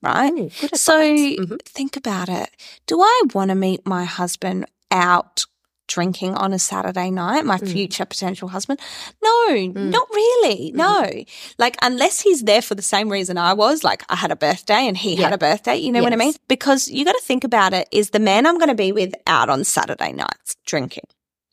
[0.02, 0.50] right?
[0.74, 0.98] So.
[1.00, 1.58] Mhm.
[1.64, 2.50] think about it.
[2.86, 5.44] Do I want to meet my husband out
[5.88, 7.72] drinking on a Saturday night, my Mm.
[7.72, 8.78] future potential husband?
[9.22, 10.70] No, not really.
[10.72, 10.76] Mm-hmm.
[10.76, 11.24] No.
[11.58, 14.86] Like, unless he's there for the same reason I was, like I had a birthday
[14.86, 15.24] and he Yeah.
[15.24, 16.34] had a birthday, you know what I mean?
[16.46, 19.14] Because you got to think about it is the man I'm going to be with
[19.26, 21.04] out on Saturday nights drinking.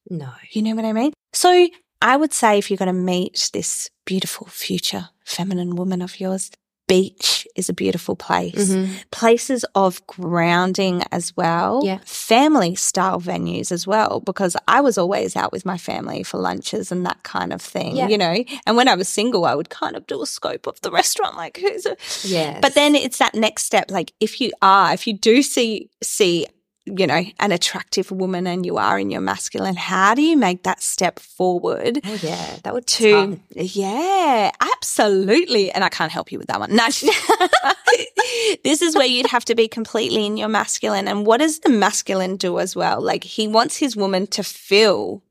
[0.10, 0.30] No.
[0.52, 1.14] You know what I mean?
[1.34, 1.68] So
[2.02, 6.52] I would say if you're going to meet this beautiful future feminine woman of yours,
[6.88, 8.70] beach is a beautiful place.
[8.70, 8.90] Mhm.
[9.12, 11.82] Places of grounding as well.
[11.84, 12.00] Yeah.
[12.06, 16.92] Family style venues as well, because I was always out with my family for lunches
[16.92, 18.08] and that kind of thing, Yeah.
[18.10, 18.44] you know?
[18.66, 21.38] And when I was single, I would kind of do a scope of the restaurant,
[21.38, 22.60] like who's a, Yes.
[22.62, 23.90] but then it's that next step.
[23.90, 26.46] Like if you are, if you do see see,
[26.86, 30.64] you know, an attractive woman and you are in your masculine, how do you make
[30.64, 32.58] that step forward Oh, yeah.
[32.64, 35.72] That would to Yeah, absolutely.
[35.72, 36.76] And I can't help you with that one.
[36.76, 36.86] No.
[38.64, 41.08] this is where you'd have to be completely in your masculine.
[41.08, 43.02] And what does the masculine do as well?
[43.02, 45.24] Like he wants his woman to feel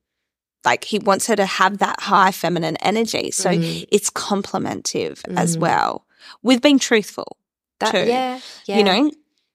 [0.65, 3.31] like he wants her to have that high feminine energy.
[3.31, 3.87] So Mhm.
[3.93, 5.61] it's complementive as Mhm.
[5.61, 6.07] well
[6.43, 7.37] with being truthful
[7.81, 8.07] That, too.
[8.09, 8.79] yeah, yeah.
[8.79, 9.11] You know,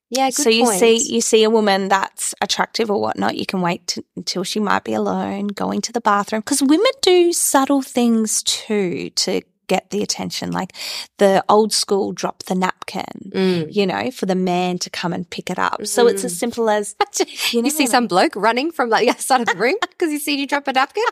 [0.10, 0.80] yeah, good so you point.
[0.80, 4.60] see you see a woman that's attractive or whatnot, you can wait to, until she
[4.60, 9.91] might be alone, going to the bathroom because women do subtle things too to get
[9.91, 10.74] the attention, like
[11.19, 13.06] the old school drop the napkin.
[13.30, 13.74] Mm.
[13.74, 15.86] You know, for the man to come and pick it up.
[15.86, 16.95] So it's as simple as
[17.52, 20.12] You, know see some bloke running from like the other side of the room because
[20.12, 21.04] he's seen you drop a napkin.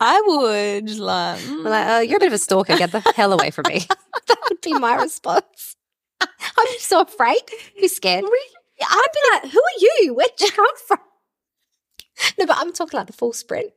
[0.00, 2.76] I would like, like, oh, you're a bit of a stalker.
[2.76, 3.86] Get the hell away from me.
[4.26, 5.76] that would be my response.
[6.58, 7.40] I'm so afraid.
[7.80, 8.24] Be scared.
[8.24, 10.14] I'd be like, who are you?
[10.14, 10.98] Where'd you come from?
[12.38, 13.72] No, but I'm talking like the full sprint.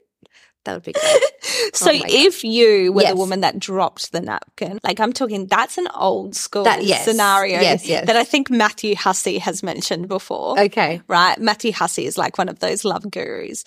[0.66, 1.04] That would be great.
[1.60, 2.10] Oh so Oh my God.
[2.12, 3.12] if you were Yes.
[3.12, 7.04] the woman that dropped the napkin, like I'm talking, that's an old school That- yes.
[7.06, 8.06] scenario Yes, yes.
[8.06, 10.60] that I think Matthew Hussey has mentioned before.
[10.60, 11.02] Okay.
[11.08, 11.38] right?
[11.40, 13.63] Matthew Hussey is like one of those love gurus.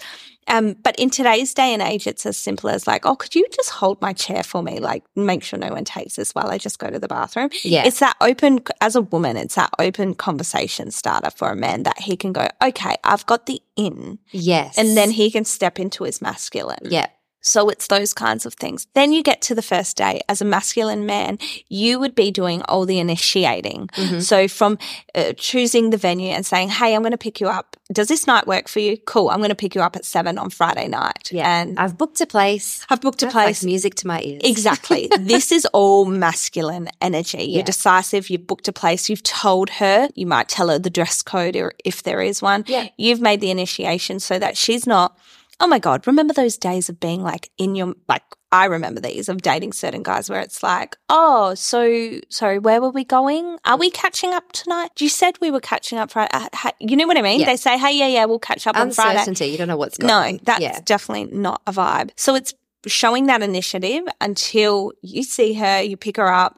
[0.51, 3.47] Um, but in today's day and age, it's as simple as like, oh, could you
[3.53, 4.81] just hold my chair for me?
[4.81, 7.51] Like, make sure no one takes this while I just go to the bathroom.
[7.63, 7.85] Yeah.
[7.87, 12.01] It's that open, as a woman, it's that open conversation starter for a man that
[12.01, 14.19] he can go, okay, I've got the in.
[14.33, 14.77] yes.
[14.77, 16.79] And then he can step into his masculine.
[16.83, 17.07] Yeah.
[17.42, 18.87] So it's those kinds of things.
[18.94, 22.62] Then you get to the first day as a masculine man, you would be doing
[22.68, 23.88] all the initiating.
[23.96, 24.22] Mhm.
[24.22, 24.79] So from
[25.14, 27.76] uh, choosing the venue and saying, Hey, I'm going to pick you up.
[27.92, 28.96] Does this night work for you?
[28.98, 29.31] Cool.
[29.31, 31.33] I'm going to pick you up at seven on Friday night.
[31.33, 31.61] Yeah.
[31.62, 32.85] And I've booked a place.
[32.90, 33.64] I've booked a That's like place.
[33.64, 34.42] music to my ears.
[34.44, 35.09] Exactly.
[35.18, 37.42] this is all masculine energy.
[37.44, 38.31] You're decisive.
[38.31, 39.09] You've booked a place.
[39.09, 40.09] You've told her.
[40.14, 42.64] You might tell her the dress code or if there is one.
[42.68, 42.88] Yeah.
[42.96, 45.18] You've made the initiation so that she's not,
[45.61, 49.29] oh my God, remember those days of being like in your, like, I remember these
[49.29, 53.59] of dating certain guys where it's like, oh, so, sorry, where were we going?
[53.64, 54.90] Are we catching up tonight?
[54.99, 56.31] You said we were catching up Friday.
[56.33, 57.40] Uh, you know what I mean?
[57.40, 57.46] Yeah.
[57.46, 59.18] They say, hey, yeah, yeah, we'll catch up on Friday.
[59.18, 59.46] Uncertainty.
[59.53, 60.40] You don't know what's going No, on.
[60.42, 60.81] that's yeah.
[60.85, 62.11] definitely not a vibe.
[62.16, 62.55] So it's
[62.87, 66.57] showing that initiative until you see her, you pick her up.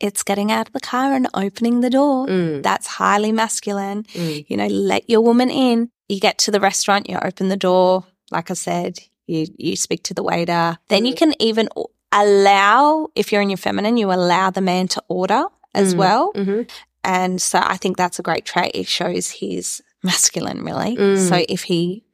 [0.00, 2.26] It's getting out of the car and opening the door.
[2.26, 4.02] Mm, That's highly masculine.
[4.02, 4.44] mm.
[4.48, 5.91] You know, let your woman in.
[6.08, 8.04] You get to the restaurant, you open the door.
[8.30, 10.78] Like I said, you, you speak to the waiter.
[10.88, 11.16] Then you Mm.
[11.18, 11.68] can even
[12.12, 15.98] allow, if you're in your feminine, you allow the man to order as Mm.
[15.98, 16.32] well.
[16.34, 16.68] Mhm.
[17.04, 18.72] And so I think that's a great trait.
[18.74, 20.96] It shows he's masculine, really.
[20.96, 21.28] Mm.
[21.28, 22.04] So if he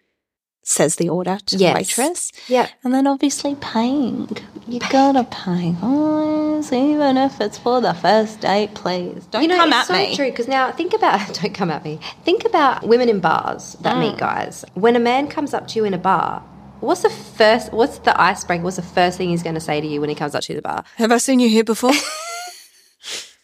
[0.68, 1.72] says the order to Yes.
[1.72, 2.68] the waitress, Yeah.
[2.84, 4.28] and then obviously paying.
[4.66, 9.24] You gotta pay, guys, even if it's for the first date, please.
[9.30, 10.14] Don't you know, come it's at so me.
[10.14, 11.98] true because now think about don't come at me.
[12.24, 14.00] Think about women in bars that Mm.
[14.00, 14.64] meet guys.
[14.74, 16.42] When a man comes up to you in a bar,
[16.80, 17.72] what's the first?
[17.72, 18.62] What's the icebreaker?
[18.62, 20.52] What's the first thing he's going to say to you when he comes up to
[20.52, 20.84] you in the bar?
[20.96, 21.92] Have I seen you here before?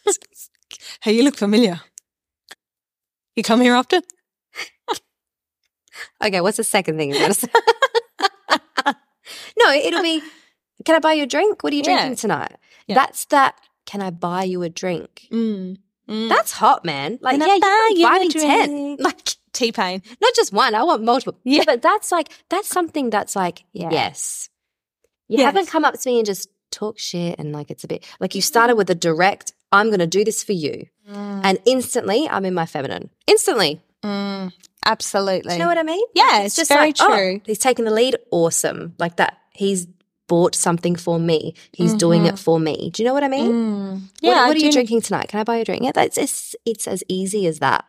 [1.00, 1.80] hey, you look familiar.
[3.34, 4.02] You come here often?
[6.24, 7.48] Okay, what's the second thing he's going to say?
[9.58, 10.22] no, it'll be.
[10.84, 11.62] Can I buy you a drink?
[11.62, 11.96] What are you Yeah.
[11.98, 12.56] drinking tonight?
[12.86, 12.94] Yeah.
[12.96, 13.58] That's that.
[13.86, 15.28] Can I buy you a drink?
[15.30, 15.78] Mm.
[16.08, 16.28] Mm.
[16.28, 17.18] That's hot, man.
[17.20, 18.96] Like, Can yeah, buy you buy a me ten.
[19.00, 20.02] Like, T Pain.
[20.20, 20.74] not just one.
[20.74, 21.38] I want multiple.
[21.44, 21.62] Yeah.
[21.64, 23.90] but that's like that's something that's like Yeah.
[23.90, 24.48] yes.
[25.28, 25.46] You Yes.
[25.46, 28.34] haven't come up to me and just talk shit and like it's a bit like
[28.34, 29.52] you started with a direct.
[29.72, 33.10] I'm going to do this for you, and instantly I'm in my feminine.
[33.26, 34.52] Instantly, Mm.
[34.86, 35.48] Absolutely.
[35.48, 36.04] do you know what I mean?
[36.14, 37.40] Yeah, Like, it's very oh, true.
[37.46, 38.16] he's taking the lead.
[38.30, 39.38] Awesome, like that.
[39.52, 39.86] He's
[40.28, 41.54] bought something for me.
[41.72, 42.90] He's doing it for me.
[42.90, 43.52] Do you know what I mean?
[43.52, 43.92] Mm.
[43.92, 44.30] What- Yeah.
[44.30, 45.28] what, I are you drinking tonight?
[45.28, 45.82] Can I buy you a drink?
[45.84, 47.84] Yeah, that's it's, it's as easy as that.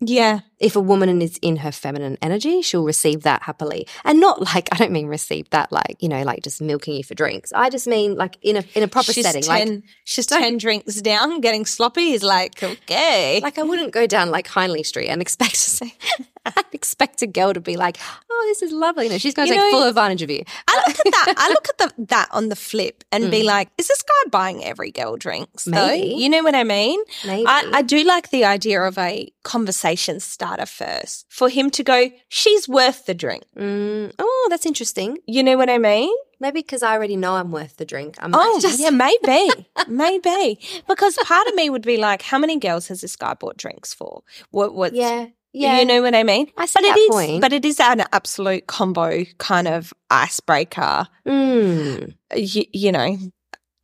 [0.00, 0.40] Yeah.
[0.60, 3.86] If a woman is in her feminine energy, she'll receive that happily.
[4.04, 7.04] And not like I don't mean receive that like, you know, like just milking you
[7.04, 7.52] for drinks.
[7.54, 9.42] I just mean like in a in a proper she's setting.
[9.42, 12.06] ten, like she's ten drinks down, getting sloppy.
[12.10, 13.40] He's like, okay.
[13.42, 15.94] like I wouldn't go down like Hindley Street and expect to say
[16.46, 17.98] I'd expect a girl to be like,
[18.30, 19.08] Oh, this is lovely.
[19.08, 20.42] No, she's gonna You take know- full advantage of you.
[20.66, 21.34] I look at that.
[21.36, 23.30] I look at the, that on the flip and Mm.
[23.30, 25.64] be like, is this guy buying every girl drinks?
[25.64, 25.72] though?
[25.88, 26.14] Maybe.
[26.14, 27.00] You know what I mean?
[27.26, 27.44] Maybe.
[27.46, 32.10] I, I do like the idea of a conversation starter first for him to go,
[32.28, 33.44] she's worth the drink.
[33.56, 35.18] Mm, oh, that's interesting.
[35.26, 36.12] You know what I mean?
[36.40, 38.16] Maybe because I already know I'm worth the drink.
[38.20, 39.50] I'm Oh, just yeah, maybe.
[39.88, 40.58] maybe.
[40.88, 43.92] Because part of me would be like, how many girls has this guy bought drinks
[43.94, 44.22] for?
[44.50, 45.78] What, what's, yeah, yeah.
[45.80, 46.46] You know what I mean?
[46.56, 47.40] I see But it that is, point.
[47.40, 52.14] but it is an absolute combo kind of icebreaker, Mm.
[52.36, 53.16] you, you know.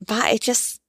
[0.06, 0.80] But it just,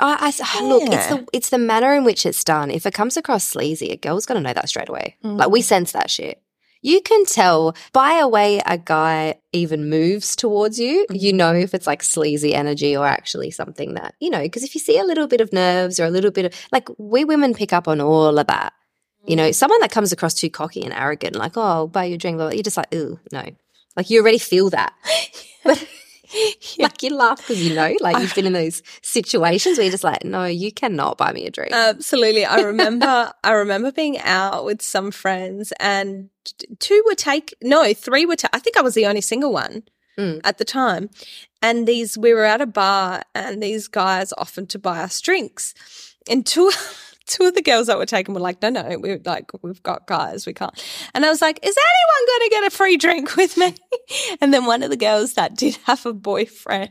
[0.00, 2.70] I, I look, it's the it's the manner in which it's done.
[2.70, 5.16] If it comes across sleazy, a girl's gonna know that straight away.
[5.24, 5.38] Mm.
[5.38, 6.40] Like we sense that shit.
[6.82, 11.04] You can tell by a way a guy even moves towards you.
[11.10, 11.16] Mm-hmm.
[11.24, 14.40] You know if it's like sleazy energy or actually something that you know.
[14.42, 16.88] Because if you see a little bit of nerves or a little bit of like
[16.98, 18.72] we women pick up on all of that.
[19.26, 19.38] You Mm.
[19.38, 22.18] know, someone that comes across too cocky and arrogant, like oh, I'll buy you a
[22.18, 23.44] drink, blah, blah, you're just like ooh, no.
[23.96, 24.94] Like you already feel that.
[25.62, 25.86] But
[26.78, 30.04] like you laugh because you know, like you've been in those situations where you're just
[30.04, 31.72] like, no, you cannot buy me a drink.
[31.72, 32.44] Absolutely.
[32.44, 36.30] I remember I remember being out with some friends and
[36.78, 39.82] two were take no, three were ta- I think I was the only single one
[40.18, 40.40] Mm.
[40.44, 41.08] at the time.
[41.62, 45.72] And these we were at a bar and these guys offered to buy us drinks.
[46.28, 46.70] And two
[47.30, 50.06] two of the girls that were taken were like, no, no, we're like, we've got
[50.06, 50.74] guys, we can't.
[51.14, 53.74] And I was like, is anyone going to get a free drink with me?
[54.40, 56.90] And then one of the girls that did have a boyfriend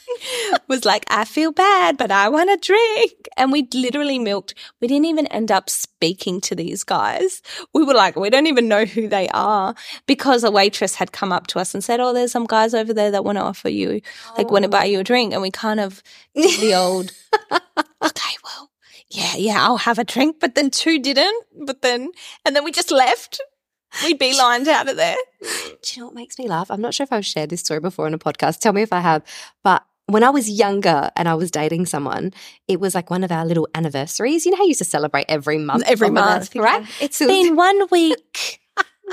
[0.68, 3.28] was like, I feel bad, but I want a drink.
[3.36, 4.54] And we literally milked.
[4.80, 7.42] We didn't even end up speaking to these guys.
[7.74, 9.74] We were like, we don't even know who they are
[10.06, 12.92] because a waitress had come up to us and said, Oh, there's some guys over
[12.92, 14.00] there that want to offer you,
[14.36, 14.72] like, want to oh.
[14.72, 15.32] buy you a drink.
[15.32, 16.02] And we kind of
[16.34, 17.12] did the old,
[17.52, 18.70] okay, well,
[19.10, 20.36] yeah, yeah, I'll have a drink.
[20.40, 21.44] But then two didn't.
[21.66, 22.10] But then,
[22.44, 23.40] and then we just left.
[24.04, 25.16] We beelined out of there.
[25.40, 25.48] Do
[25.94, 26.70] you know what makes me laugh?
[26.70, 28.60] I'm not sure if I've shared this story before on a podcast.
[28.60, 29.22] Tell me if I have.
[29.64, 32.32] But when I was younger and I was dating someone,
[32.66, 34.44] it was like one of our little anniversaries.
[34.44, 35.84] You know how you used to celebrate every month?
[35.86, 36.86] Every a month, right?
[37.00, 38.60] It's So it was- been one week.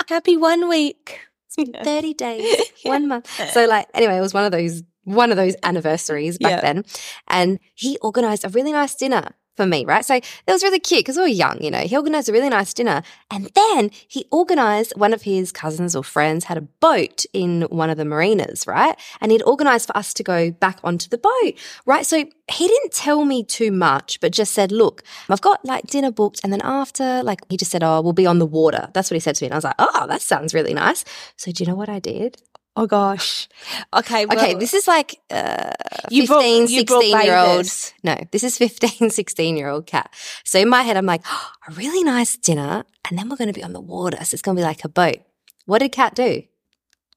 [0.10, 1.20] Happy one week.
[1.58, 3.30] 30 days, one month.
[3.54, 6.60] So like anyway, it was one of those one of those anniversaries back Yeah.
[6.62, 6.84] then.
[7.30, 10.06] And he organized a really nice dinner for me, right?
[10.06, 11.80] So it was really cute because we were young, you know.
[11.80, 13.02] He organized a really nice dinner.
[13.32, 17.90] And then he organized one of his cousins or friends had a boat in one
[17.90, 18.96] of the marinas, right?
[19.22, 21.54] And he'd organized for us to go back onto the boat,
[21.86, 22.06] right?
[22.06, 22.18] So
[22.52, 26.42] he didn't tell me too much, but just said, look, I've got like dinner booked.
[26.44, 28.90] And then after, like, he just said, oh, we'll be on the water.
[28.94, 29.48] That's what he said to me.
[29.48, 31.06] And I was like, oh, that sounds really nice.
[31.38, 32.38] So do you know what I did?
[32.78, 33.48] Oh gosh.
[33.94, 34.26] Okay.
[34.26, 35.72] Well, okay, this is like uh,
[36.10, 37.68] You brought- 15, you brought 16 year old.
[38.04, 40.14] No, this is 15, 16 year old Kat.
[40.44, 42.84] So in my head, I'm like, oh, a really nice dinner.
[43.10, 44.18] And then we're going to be on the water.
[44.26, 45.18] So it's going to be like a boat.
[45.66, 46.44] What did Kat do?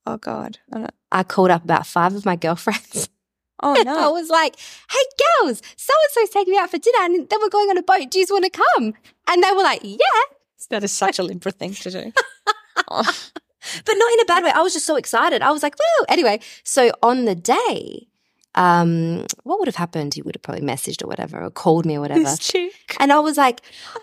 [0.06, 0.58] Oh God.
[0.72, 3.08] I I called up about five of my girlfriends.
[3.60, 3.98] Oh no.
[3.98, 4.54] I was like,
[4.88, 4.98] hey,
[5.42, 6.98] girls, so and so's taking me out for dinner.
[7.00, 8.08] And then we're going on a boat.
[8.08, 8.94] Do you want to come?
[9.26, 9.98] And they were like, yeah.
[10.70, 12.12] that is such a Libra thing to do.
[12.88, 13.02] Oh.
[13.84, 14.50] But not in a bad way.
[14.54, 15.42] I was just so excited.
[15.42, 16.04] I was like, whoa.
[16.08, 18.08] Anyway, so on the day,
[18.54, 20.14] um, what would have happened?
[20.14, 22.20] He would have probably messaged or whatever, or called me or whatever.
[22.98, 23.60] And I was like,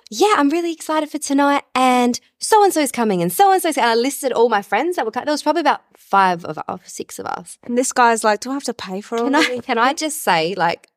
[0.10, 1.64] yeah, I'm really excited for tonight.
[1.74, 3.70] And so and so is coming, and so and so.
[3.70, 5.26] And I listed all my friends that were coming.
[5.26, 7.58] There was probably about five of us, six of us.
[7.64, 9.78] And this guy's like, do I have to pay for all Can of I, can
[9.78, 10.88] I just say, like,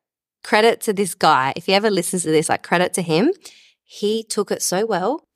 [0.43, 1.51] credit to this guy.
[1.55, 3.31] If he ever listens to this, like, credit to him.
[3.83, 5.27] He took it so well.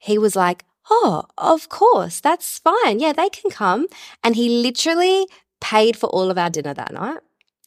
[0.00, 3.00] He was like, oh, of course, that's fine.
[3.00, 3.86] Yeah, they can come.
[4.24, 5.26] And he literally
[5.60, 7.18] paid for all of our dinner that night.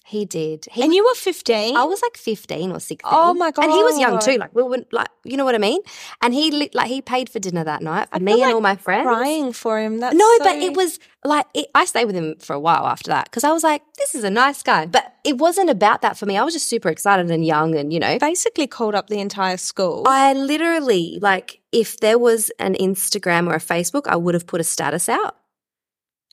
[0.05, 0.67] He did.
[0.69, 1.77] He And you were 15?
[1.77, 2.99] I was like 15 or 16.
[3.05, 3.63] Oh my God.
[3.63, 4.35] And he was young too.
[4.35, 5.79] Like, we were like, you know what I mean?
[6.21, 8.59] And he, like, he paid for dinner that night for I me and like all
[8.59, 9.05] my friends.
[9.07, 9.99] crying for him.
[10.01, 12.85] That's No, so- but it was like, it, I stayed with him for a while
[12.85, 14.87] after that because I was like, this is a nice guy.
[14.87, 16.35] But it wasn't about that for me.
[16.37, 19.55] I was just super excited and young and, you know, basically called up the entire
[19.55, 20.03] school.
[20.05, 24.59] I literally, like, if there was an Instagram or a Facebook, I would have put
[24.59, 25.37] a status out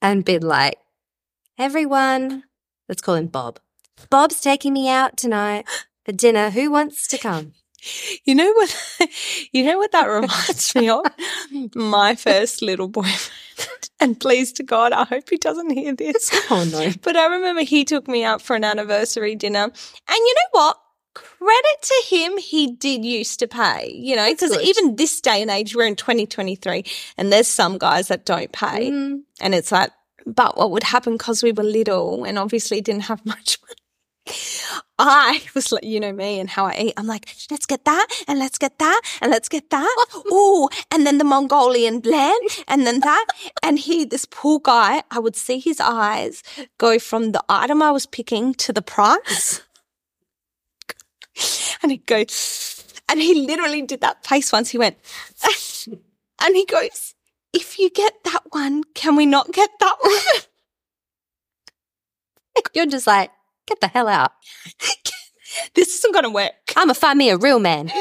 [0.02, 0.76] and been like,
[1.56, 2.42] everyone,
[2.90, 3.60] let's call him Bob.
[4.10, 5.64] Bob's taking me out tonight
[6.04, 6.50] for dinner.
[6.50, 7.52] Who wants to come?
[8.24, 8.76] You know what?
[9.52, 11.04] You know what that reminds me of?
[11.74, 13.30] My first little boyfriend.
[14.02, 16.30] And please to God, I hope he doesn't hear this.
[16.50, 16.90] Oh, no.
[17.02, 19.64] But I remember he took me out for an anniversary dinner.
[19.64, 19.72] And
[20.08, 20.78] you know what?
[21.12, 25.50] Credit to him, he did used to pay, you know, because even this day and
[25.50, 26.82] age, we're in 2023
[27.18, 28.90] and there's some guys that don't pay.
[28.90, 29.20] Mm.
[29.42, 29.90] And it's like,
[30.26, 33.74] but what would happen because we were little and obviously didn't have much money?
[34.98, 36.94] I was like, you know me and how I eat.
[36.96, 40.06] I'm like, let's get that and let's get that and let's get that.
[40.32, 43.26] Ooh, and then the Mongolian lamb and then that.
[43.62, 46.42] And he, this poor guy, I would see his eyes
[46.78, 49.62] go from the item I was picking to the price.
[51.82, 52.24] And he'd go,
[53.08, 54.68] and he literally did that face once.
[54.68, 54.98] He went,
[56.44, 57.09] and he goes,
[57.52, 60.42] if you get that one, can we not get that one?
[62.74, 63.30] You're just like,
[63.66, 64.32] get the hell out.
[65.74, 66.52] this isn't going to work.
[66.76, 67.90] I'm going to find me a real man.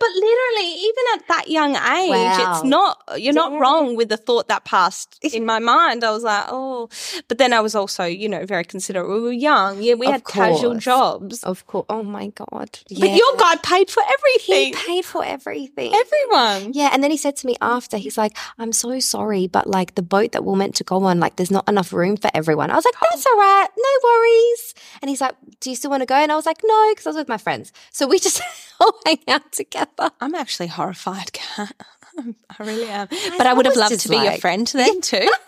[0.00, 2.52] But literally, even at that young age, Wow.
[2.54, 3.58] it's not, you're not Yeah.
[3.58, 6.04] wrong with the thought that passed in my mind.
[6.04, 6.88] I was like, oh,
[7.28, 9.08] but then I was also, you know, very considerate.
[9.08, 9.82] We were young.
[9.82, 11.42] Yeah, we Of had casual jobs.
[11.44, 11.86] Of course.
[11.88, 12.70] Oh, my God.
[12.88, 14.74] But your guy paid for He everything.
[14.86, 15.92] paid for everything.
[15.94, 16.72] Everyone.
[16.74, 19.94] Yeah, and then he said to me after, he's like, I'm so sorry, but like
[19.94, 22.70] the boat that we're meant to go on, like there's not enough room for everyone.
[22.70, 23.30] I was like, that's oh.
[23.32, 24.74] all right, no worries.
[25.02, 26.14] And he's like, Do you still want to go?
[26.14, 27.72] And I was like, No, because I was with my friends.
[27.92, 28.40] So we just
[28.80, 30.10] all hang out together.
[30.20, 31.74] I'm actually horrified, Kat.
[32.18, 33.08] I really am.
[33.36, 35.28] But I would have loved to be your friend then too.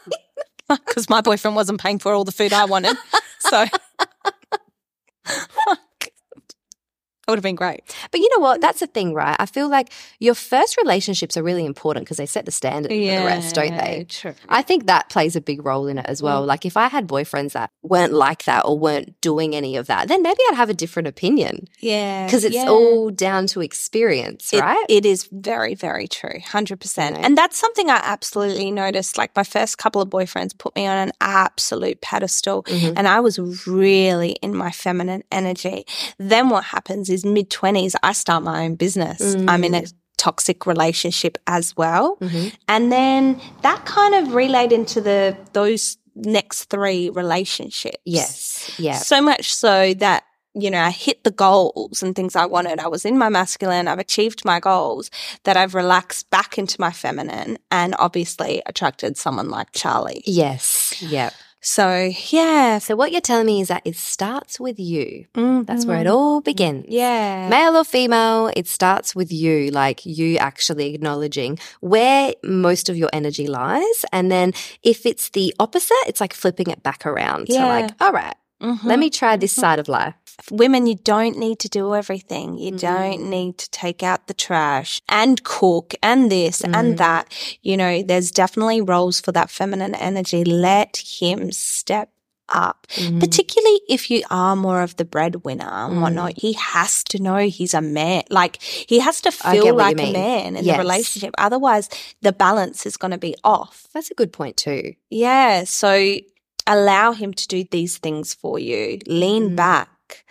[0.87, 2.97] Because my boyfriend wasn't paying for all the food I wanted.
[3.41, 3.73] So it
[7.31, 7.81] would have been great.
[8.11, 8.61] But you know what?
[8.61, 9.37] That's the thing, right?
[9.39, 12.95] I feel like your first relationships are really important because they set the standard for
[12.95, 14.07] the rest, don't they?
[14.09, 14.35] True.
[14.49, 16.45] I think that plays a big role in it as well.
[16.45, 20.09] Like if I had boyfriends that weren't like that or weren't doing any of that,
[20.09, 22.27] then maybe I'd have a different opinion Yeah.
[22.27, 22.69] because it's yeah.
[22.69, 24.85] all down to experience, It- right?
[24.89, 26.41] It is very, very true.
[26.41, 27.11] 100%.
[27.17, 27.27] You know?
[27.27, 29.17] And that's something I absolutely noticed.
[29.19, 32.95] Like my first couple of boyfriends put me on an absolute pedestal Mhm.
[32.97, 35.85] and I was really in my feminine energy.
[36.19, 39.35] Then what happens is mid 20s, I start my own business.
[39.49, 39.85] I'm in a
[40.17, 42.17] toxic relationship as well.
[42.21, 42.53] Mhm.
[42.69, 47.97] And then that kind of relayed into the those next three relationships.
[48.05, 48.71] Yes.
[48.79, 48.99] Yeah.
[48.99, 52.81] So much so that, you know, I hit the goals and things I wanted.
[52.81, 55.11] I was in my masculine, I've achieved my goals,
[55.45, 60.23] that I've relaxed back into my feminine and obviously attracted someone like Charlie.
[60.27, 61.01] Yes.
[61.01, 61.31] Yeah.
[61.63, 62.79] So, yeah.
[62.79, 65.27] So what you're telling me is that it starts with you.
[65.35, 66.13] That's where it Mhm.
[66.15, 66.87] all begins.
[66.89, 67.49] Yeah.
[67.51, 73.11] Male or female, it starts with you, like you actually acknowledging where most of your
[73.13, 74.05] energy lies.
[74.11, 77.67] And then if it's the opposite, it's like flipping it back around Yeah.
[77.67, 78.85] like, all right, Mhm.
[78.85, 79.61] let me try this Mhm.
[79.61, 80.15] side of life.
[80.51, 82.57] Women, you don't need to do everything.
[82.59, 82.81] You Mm.
[82.81, 86.77] don't need to take out the trash and cook and this Mm.
[86.79, 87.29] and that.
[87.63, 90.45] You know, there's definitely roles for that feminine energy.
[90.45, 92.11] Let him step
[92.49, 92.87] up.
[92.97, 93.21] Mm.
[93.21, 96.01] Particularly if you are more of the breadwinner and Mm.
[96.03, 98.23] whatnot, he has to know he's a man.
[98.31, 100.75] Like he has to feel like a man in Yes.
[100.77, 101.35] the relationship.
[101.39, 101.89] Otherwise,
[102.23, 103.87] the balance is going to be off.
[103.95, 104.95] That's a good point too.
[105.11, 105.63] Yeah.
[105.65, 106.17] So
[106.67, 108.99] allow him to do these things for you.
[109.07, 109.57] Lean Mm.
[109.57, 110.25] back.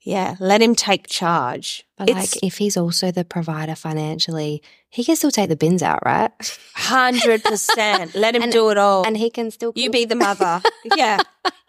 [0.00, 0.36] Yeah.
[0.40, 1.84] Let him take charge.
[1.98, 5.82] But It's like if he's also the provider financially, he can still take the bins
[5.82, 6.30] out, right?
[6.74, 8.14] hundred percent.
[8.14, 9.04] Let him And- do it all.
[9.06, 10.62] And he can still you be the mother.
[10.96, 11.18] yeah.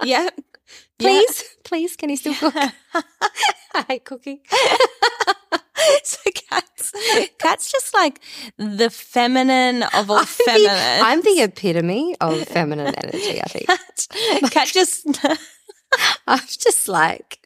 [0.04, 0.30] Yeah.
[1.00, 2.56] please, please, can he still cook?
[3.74, 4.40] I hate cooking.
[6.04, 6.20] so
[6.50, 6.92] Kat's,
[7.40, 8.20] cats just like
[8.58, 11.02] the feminine of all the- feminine.
[11.04, 13.68] I'm the epitome of feminine energy, I think.
[13.68, 14.08] Kat,
[14.52, 15.06] Kat just
[16.28, 17.40] I'm just like,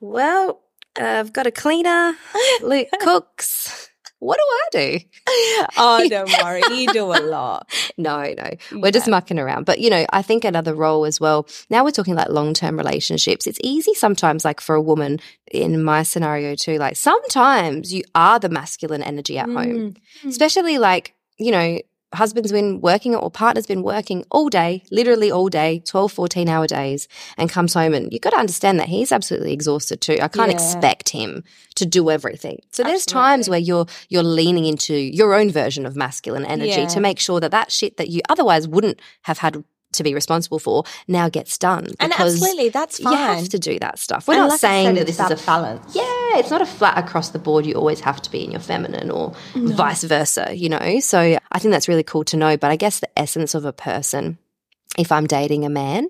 [0.00, 0.62] well,
[1.00, 2.14] uh, I've got a cleaner,
[2.62, 3.90] Luke cooks.
[4.22, 4.66] What do I
[4.98, 5.04] do?
[5.76, 6.62] Oh, don't worry.
[6.70, 7.68] You do a lot.
[7.98, 8.50] No, no,
[8.80, 9.66] we're just mucking around.
[9.66, 12.76] But, you know, I think another role as well, now we're talking like long term
[12.76, 13.46] relationships.
[13.46, 15.20] It's easy sometimes, like for a woman
[15.50, 20.28] in my scenario too, like sometimes you are the masculine energy at home, Mm.
[20.28, 21.78] especially like, you know,
[22.14, 26.66] husband's been working or partner's been working all day, literally all day, 12, 14 hour
[26.66, 27.94] days, and comes home.
[27.94, 30.18] And you've got to understand that he's absolutely exhausted too.
[30.20, 30.56] I can't Yeah.
[30.56, 31.44] expect him
[31.76, 32.58] to do everything.
[32.70, 36.86] So there's times where you're you're leaning into your own version of masculine energy Yeah.
[36.88, 40.58] to make sure that that shit that you otherwise wouldn't have had to be responsible
[40.58, 41.88] for now gets done.
[42.00, 43.12] And absolutely, that's fine.
[43.12, 44.28] you have to do that stuff.
[44.28, 45.94] We're And not like saying that this is a balance.
[45.94, 46.02] yeah,
[46.38, 47.66] it's not a flat across the board.
[47.66, 51.00] You always have to be in your feminine or vice versa, you know?
[51.00, 52.56] So I think that's really cool to know.
[52.56, 54.38] But I guess the essence of a person,
[54.98, 56.08] if I'm dating a man,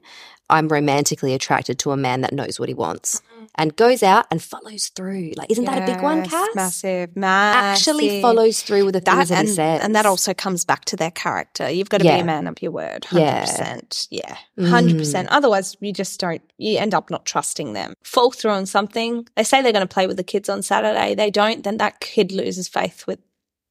[0.52, 3.22] I'm romantically attracted to a man that knows what he wants
[3.56, 5.32] and goes out and follows through.
[5.36, 6.48] Like, isn't that a big one, Yes, Cass?
[6.54, 7.88] Massive, massive.
[7.90, 9.80] Actually follows through with the things that, and, he says.
[9.82, 11.68] and that also comes back to their character.
[11.70, 12.16] You've got to Yeah.
[12.16, 13.06] be a man of your word.
[13.12, 13.44] Yeah.
[13.44, 14.08] 100%.
[14.10, 14.36] Yeah.
[14.58, 14.68] Mm.
[14.68, 15.26] 100%.
[15.30, 17.94] Otherwise, you just don't, you end up not trusting them.
[18.02, 19.26] Fall through on something.
[19.36, 21.14] They say they're going to play with the kids on Saturday.
[21.14, 23.18] They don't, then that kid loses faith with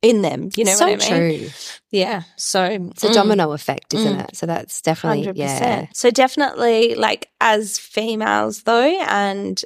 [0.01, 0.49] in them.
[0.55, 1.39] You know so what I mean?
[1.39, 1.49] true.
[1.91, 2.23] Yeah.
[2.37, 4.29] So It's a mm, domino effect, isn't Mm.
[4.29, 4.35] it?
[4.35, 5.35] So that's definitely, 100%.
[5.37, 5.87] yeah.
[5.93, 9.63] So definitely like as females though, and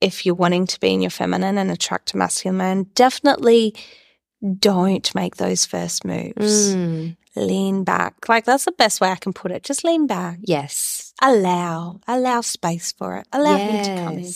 [0.00, 3.74] if you're wanting to be in your feminine and attract a masculine man, definitely
[4.58, 6.74] don't make those first moves.
[6.74, 8.28] Mm, Lean back.
[8.28, 9.64] Like that's the best way I can put it.
[9.64, 10.38] Just lean back.
[10.42, 11.12] yes.
[11.22, 12.00] Allow.
[12.08, 13.26] Allow space for it.
[13.32, 14.32] Allow him to come in.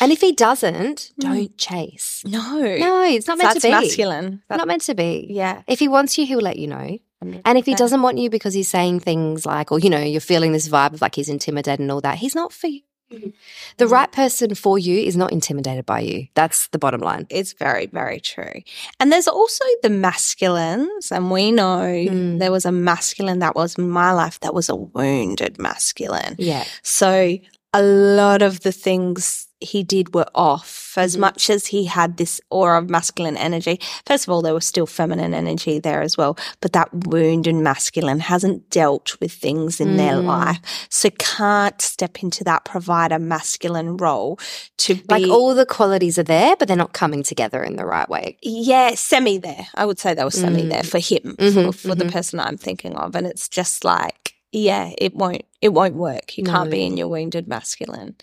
[0.00, 1.22] And if he doesn't, Mm.
[1.22, 2.22] don't chase.
[2.24, 2.60] No.
[2.60, 3.70] No, it's not meant that's to be.
[3.72, 4.42] masculine.
[4.48, 5.26] Not meant to be.
[5.30, 5.62] yeah.
[5.66, 6.98] If he wants you, he'll let you know.
[7.44, 10.22] And if he doesn't want you because he's saying things like, or, you know, you're
[10.22, 12.80] feeling this vibe of like he's intimidated and all that, he's not for you.
[13.76, 16.26] The right person for you is not intimidated by you.
[16.34, 17.26] That's the bottom line.
[17.30, 18.60] It's very, very true.
[18.98, 22.38] And there's also the masculines, and we know Mm.
[22.38, 26.36] there was a masculine that was my life that was a wounded masculine.
[26.38, 26.64] Yeah.
[26.82, 27.38] So
[27.72, 31.20] a lot of the things he did were off as Mhm.
[31.20, 33.78] much as he had this aura of masculine energy.
[34.06, 37.54] First of all, there was still feminine energy there as well, but that wound wounded
[37.54, 40.24] masculine hasn't dealt with things in their Mm.
[40.26, 40.58] life.
[40.88, 44.38] So can't step into that provider masculine role
[44.78, 47.84] to be Like all the qualities are there, but they're not coming together in the
[47.86, 48.36] right way.
[48.42, 49.68] yeah, semi there.
[49.74, 50.70] I would say they were semi Mm.
[50.70, 52.12] there for him, Mhm, for, for the mhm.
[52.12, 53.14] person I'm thinking of.
[53.14, 56.36] And it's just like, yeah, it won't, it won't work.
[56.36, 58.16] You can't be in your wounded masculine.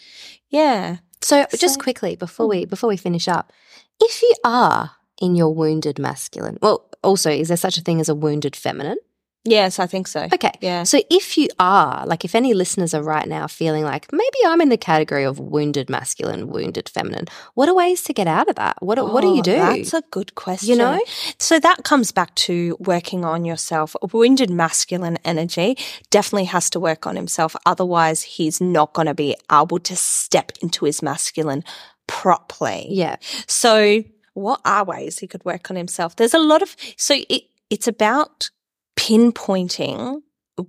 [0.49, 0.97] Yeah.
[1.21, 2.49] So, just quickly before hmm.
[2.51, 3.51] we before we finish up,
[3.99, 4.91] if you are
[5.21, 8.97] in your wounded masculine, well, also is there such a thing as a wounded feminine?
[9.43, 10.27] Yes, I think so.
[10.33, 10.51] Okay.
[10.59, 10.83] Yeah.
[10.83, 14.59] So if you are, like if any listeners are right now feeling like maybe I'm
[14.59, 18.55] in the category of wounded masculine, wounded feminine, what are ways to get out of
[18.55, 18.75] that?
[18.81, 19.55] What what do you Oh, do?
[19.55, 20.67] That's a good question.
[20.69, 21.01] You know?
[21.39, 23.95] So that comes back to working on yourself.
[24.11, 25.77] Wounded masculine energy
[26.09, 27.55] definitely has to work on himself.
[27.65, 31.63] Otherwise, he's not going to be able to step into his masculine
[32.07, 32.87] properly.
[32.89, 33.15] yeah.
[33.47, 36.15] So, what are ways he could work on himself?
[36.15, 38.49] There's a lot of so it it's about
[38.97, 40.21] pinpointing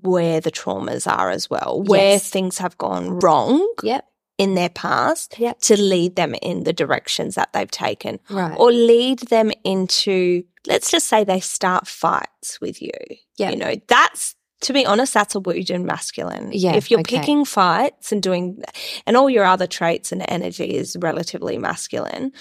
[0.02, 2.28] where the traumas are as well, where Yes.
[2.30, 4.04] things have gone wrong Yep.
[4.36, 5.60] in their past Yep.
[5.62, 8.54] to lead them in the directions that they've taken Right.
[8.58, 12.90] or lead them into let's just say they start fights with you.
[13.38, 13.50] Yeah.
[13.50, 16.50] You know, that's To be honest, that's a wounded masculine.
[16.52, 17.18] Yeah, If you're okay.
[17.20, 18.60] picking fights and doing,
[19.06, 22.32] and all your other traits and energy is relatively masculine,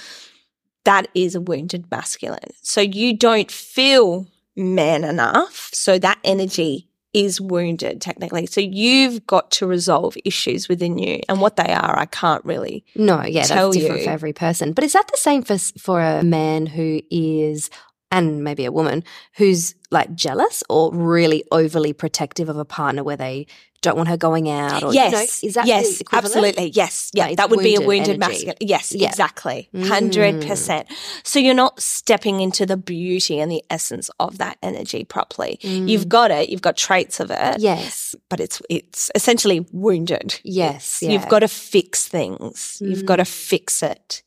[0.84, 2.50] that is a wounded masculine.
[2.64, 4.26] So you don't feel
[4.58, 5.70] man enough.
[5.74, 8.46] So that energy is wounded technically.
[8.46, 11.22] So you've got to resolve issues within you.
[11.30, 12.86] And what they are, I can't really.
[12.96, 14.06] No, yeah, tell that's different you.
[14.08, 14.74] for every person.
[14.74, 17.70] But is that the same for for a man who is
[18.12, 19.04] and maybe a woman
[19.36, 23.48] who's like jealous or really overly protective of a partner where they
[23.82, 25.44] don't want her going out or you know, yes.
[25.44, 26.26] is that yes, equivalent?
[26.36, 26.70] absolutely.
[26.72, 27.12] Yes.
[27.14, 27.28] Yeah.
[27.28, 28.18] Like, that would be a wounded energy.
[28.18, 28.56] masculine.
[28.60, 29.08] Yes, Yeah.
[29.08, 29.70] exactly.
[29.74, 29.86] Mm.
[29.86, 30.86] 100%.
[31.24, 35.60] So you're not stepping into the beauty and the essence of that energy properly.
[35.62, 37.56] You've got it, you've got traits of it, Mm.
[37.60, 38.16] Yes.
[38.30, 40.40] but it's it's essentially wounded.
[40.44, 41.04] Yes.
[41.04, 42.80] You've got to fix things.
[42.82, 44.24] You've got to fix it.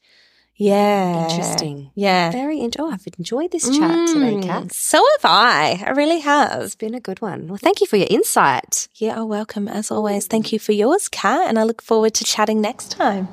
[0.60, 1.24] Yeah.
[1.30, 1.90] Interesting.
[1.94, 2.30] Yeah.
[2.30, 4.72] Very int- oh, I've enjoyed this chat today, Mm, Kat.
[4.72, 5.82] So have I.
[5.86, 6.60] I really have.
[6.62, 7.48] It's been a good one.
[7.48, 8.86] Well, thank you for your insight.
[8.96, 10.26] You are welcome as always.
[10.26, 13.28] Thank you for yours, Kat, and I look forward to chatting next time.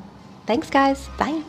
[0.46, 1.10] Thanks, guys.
[1.18, 1.44] Bye.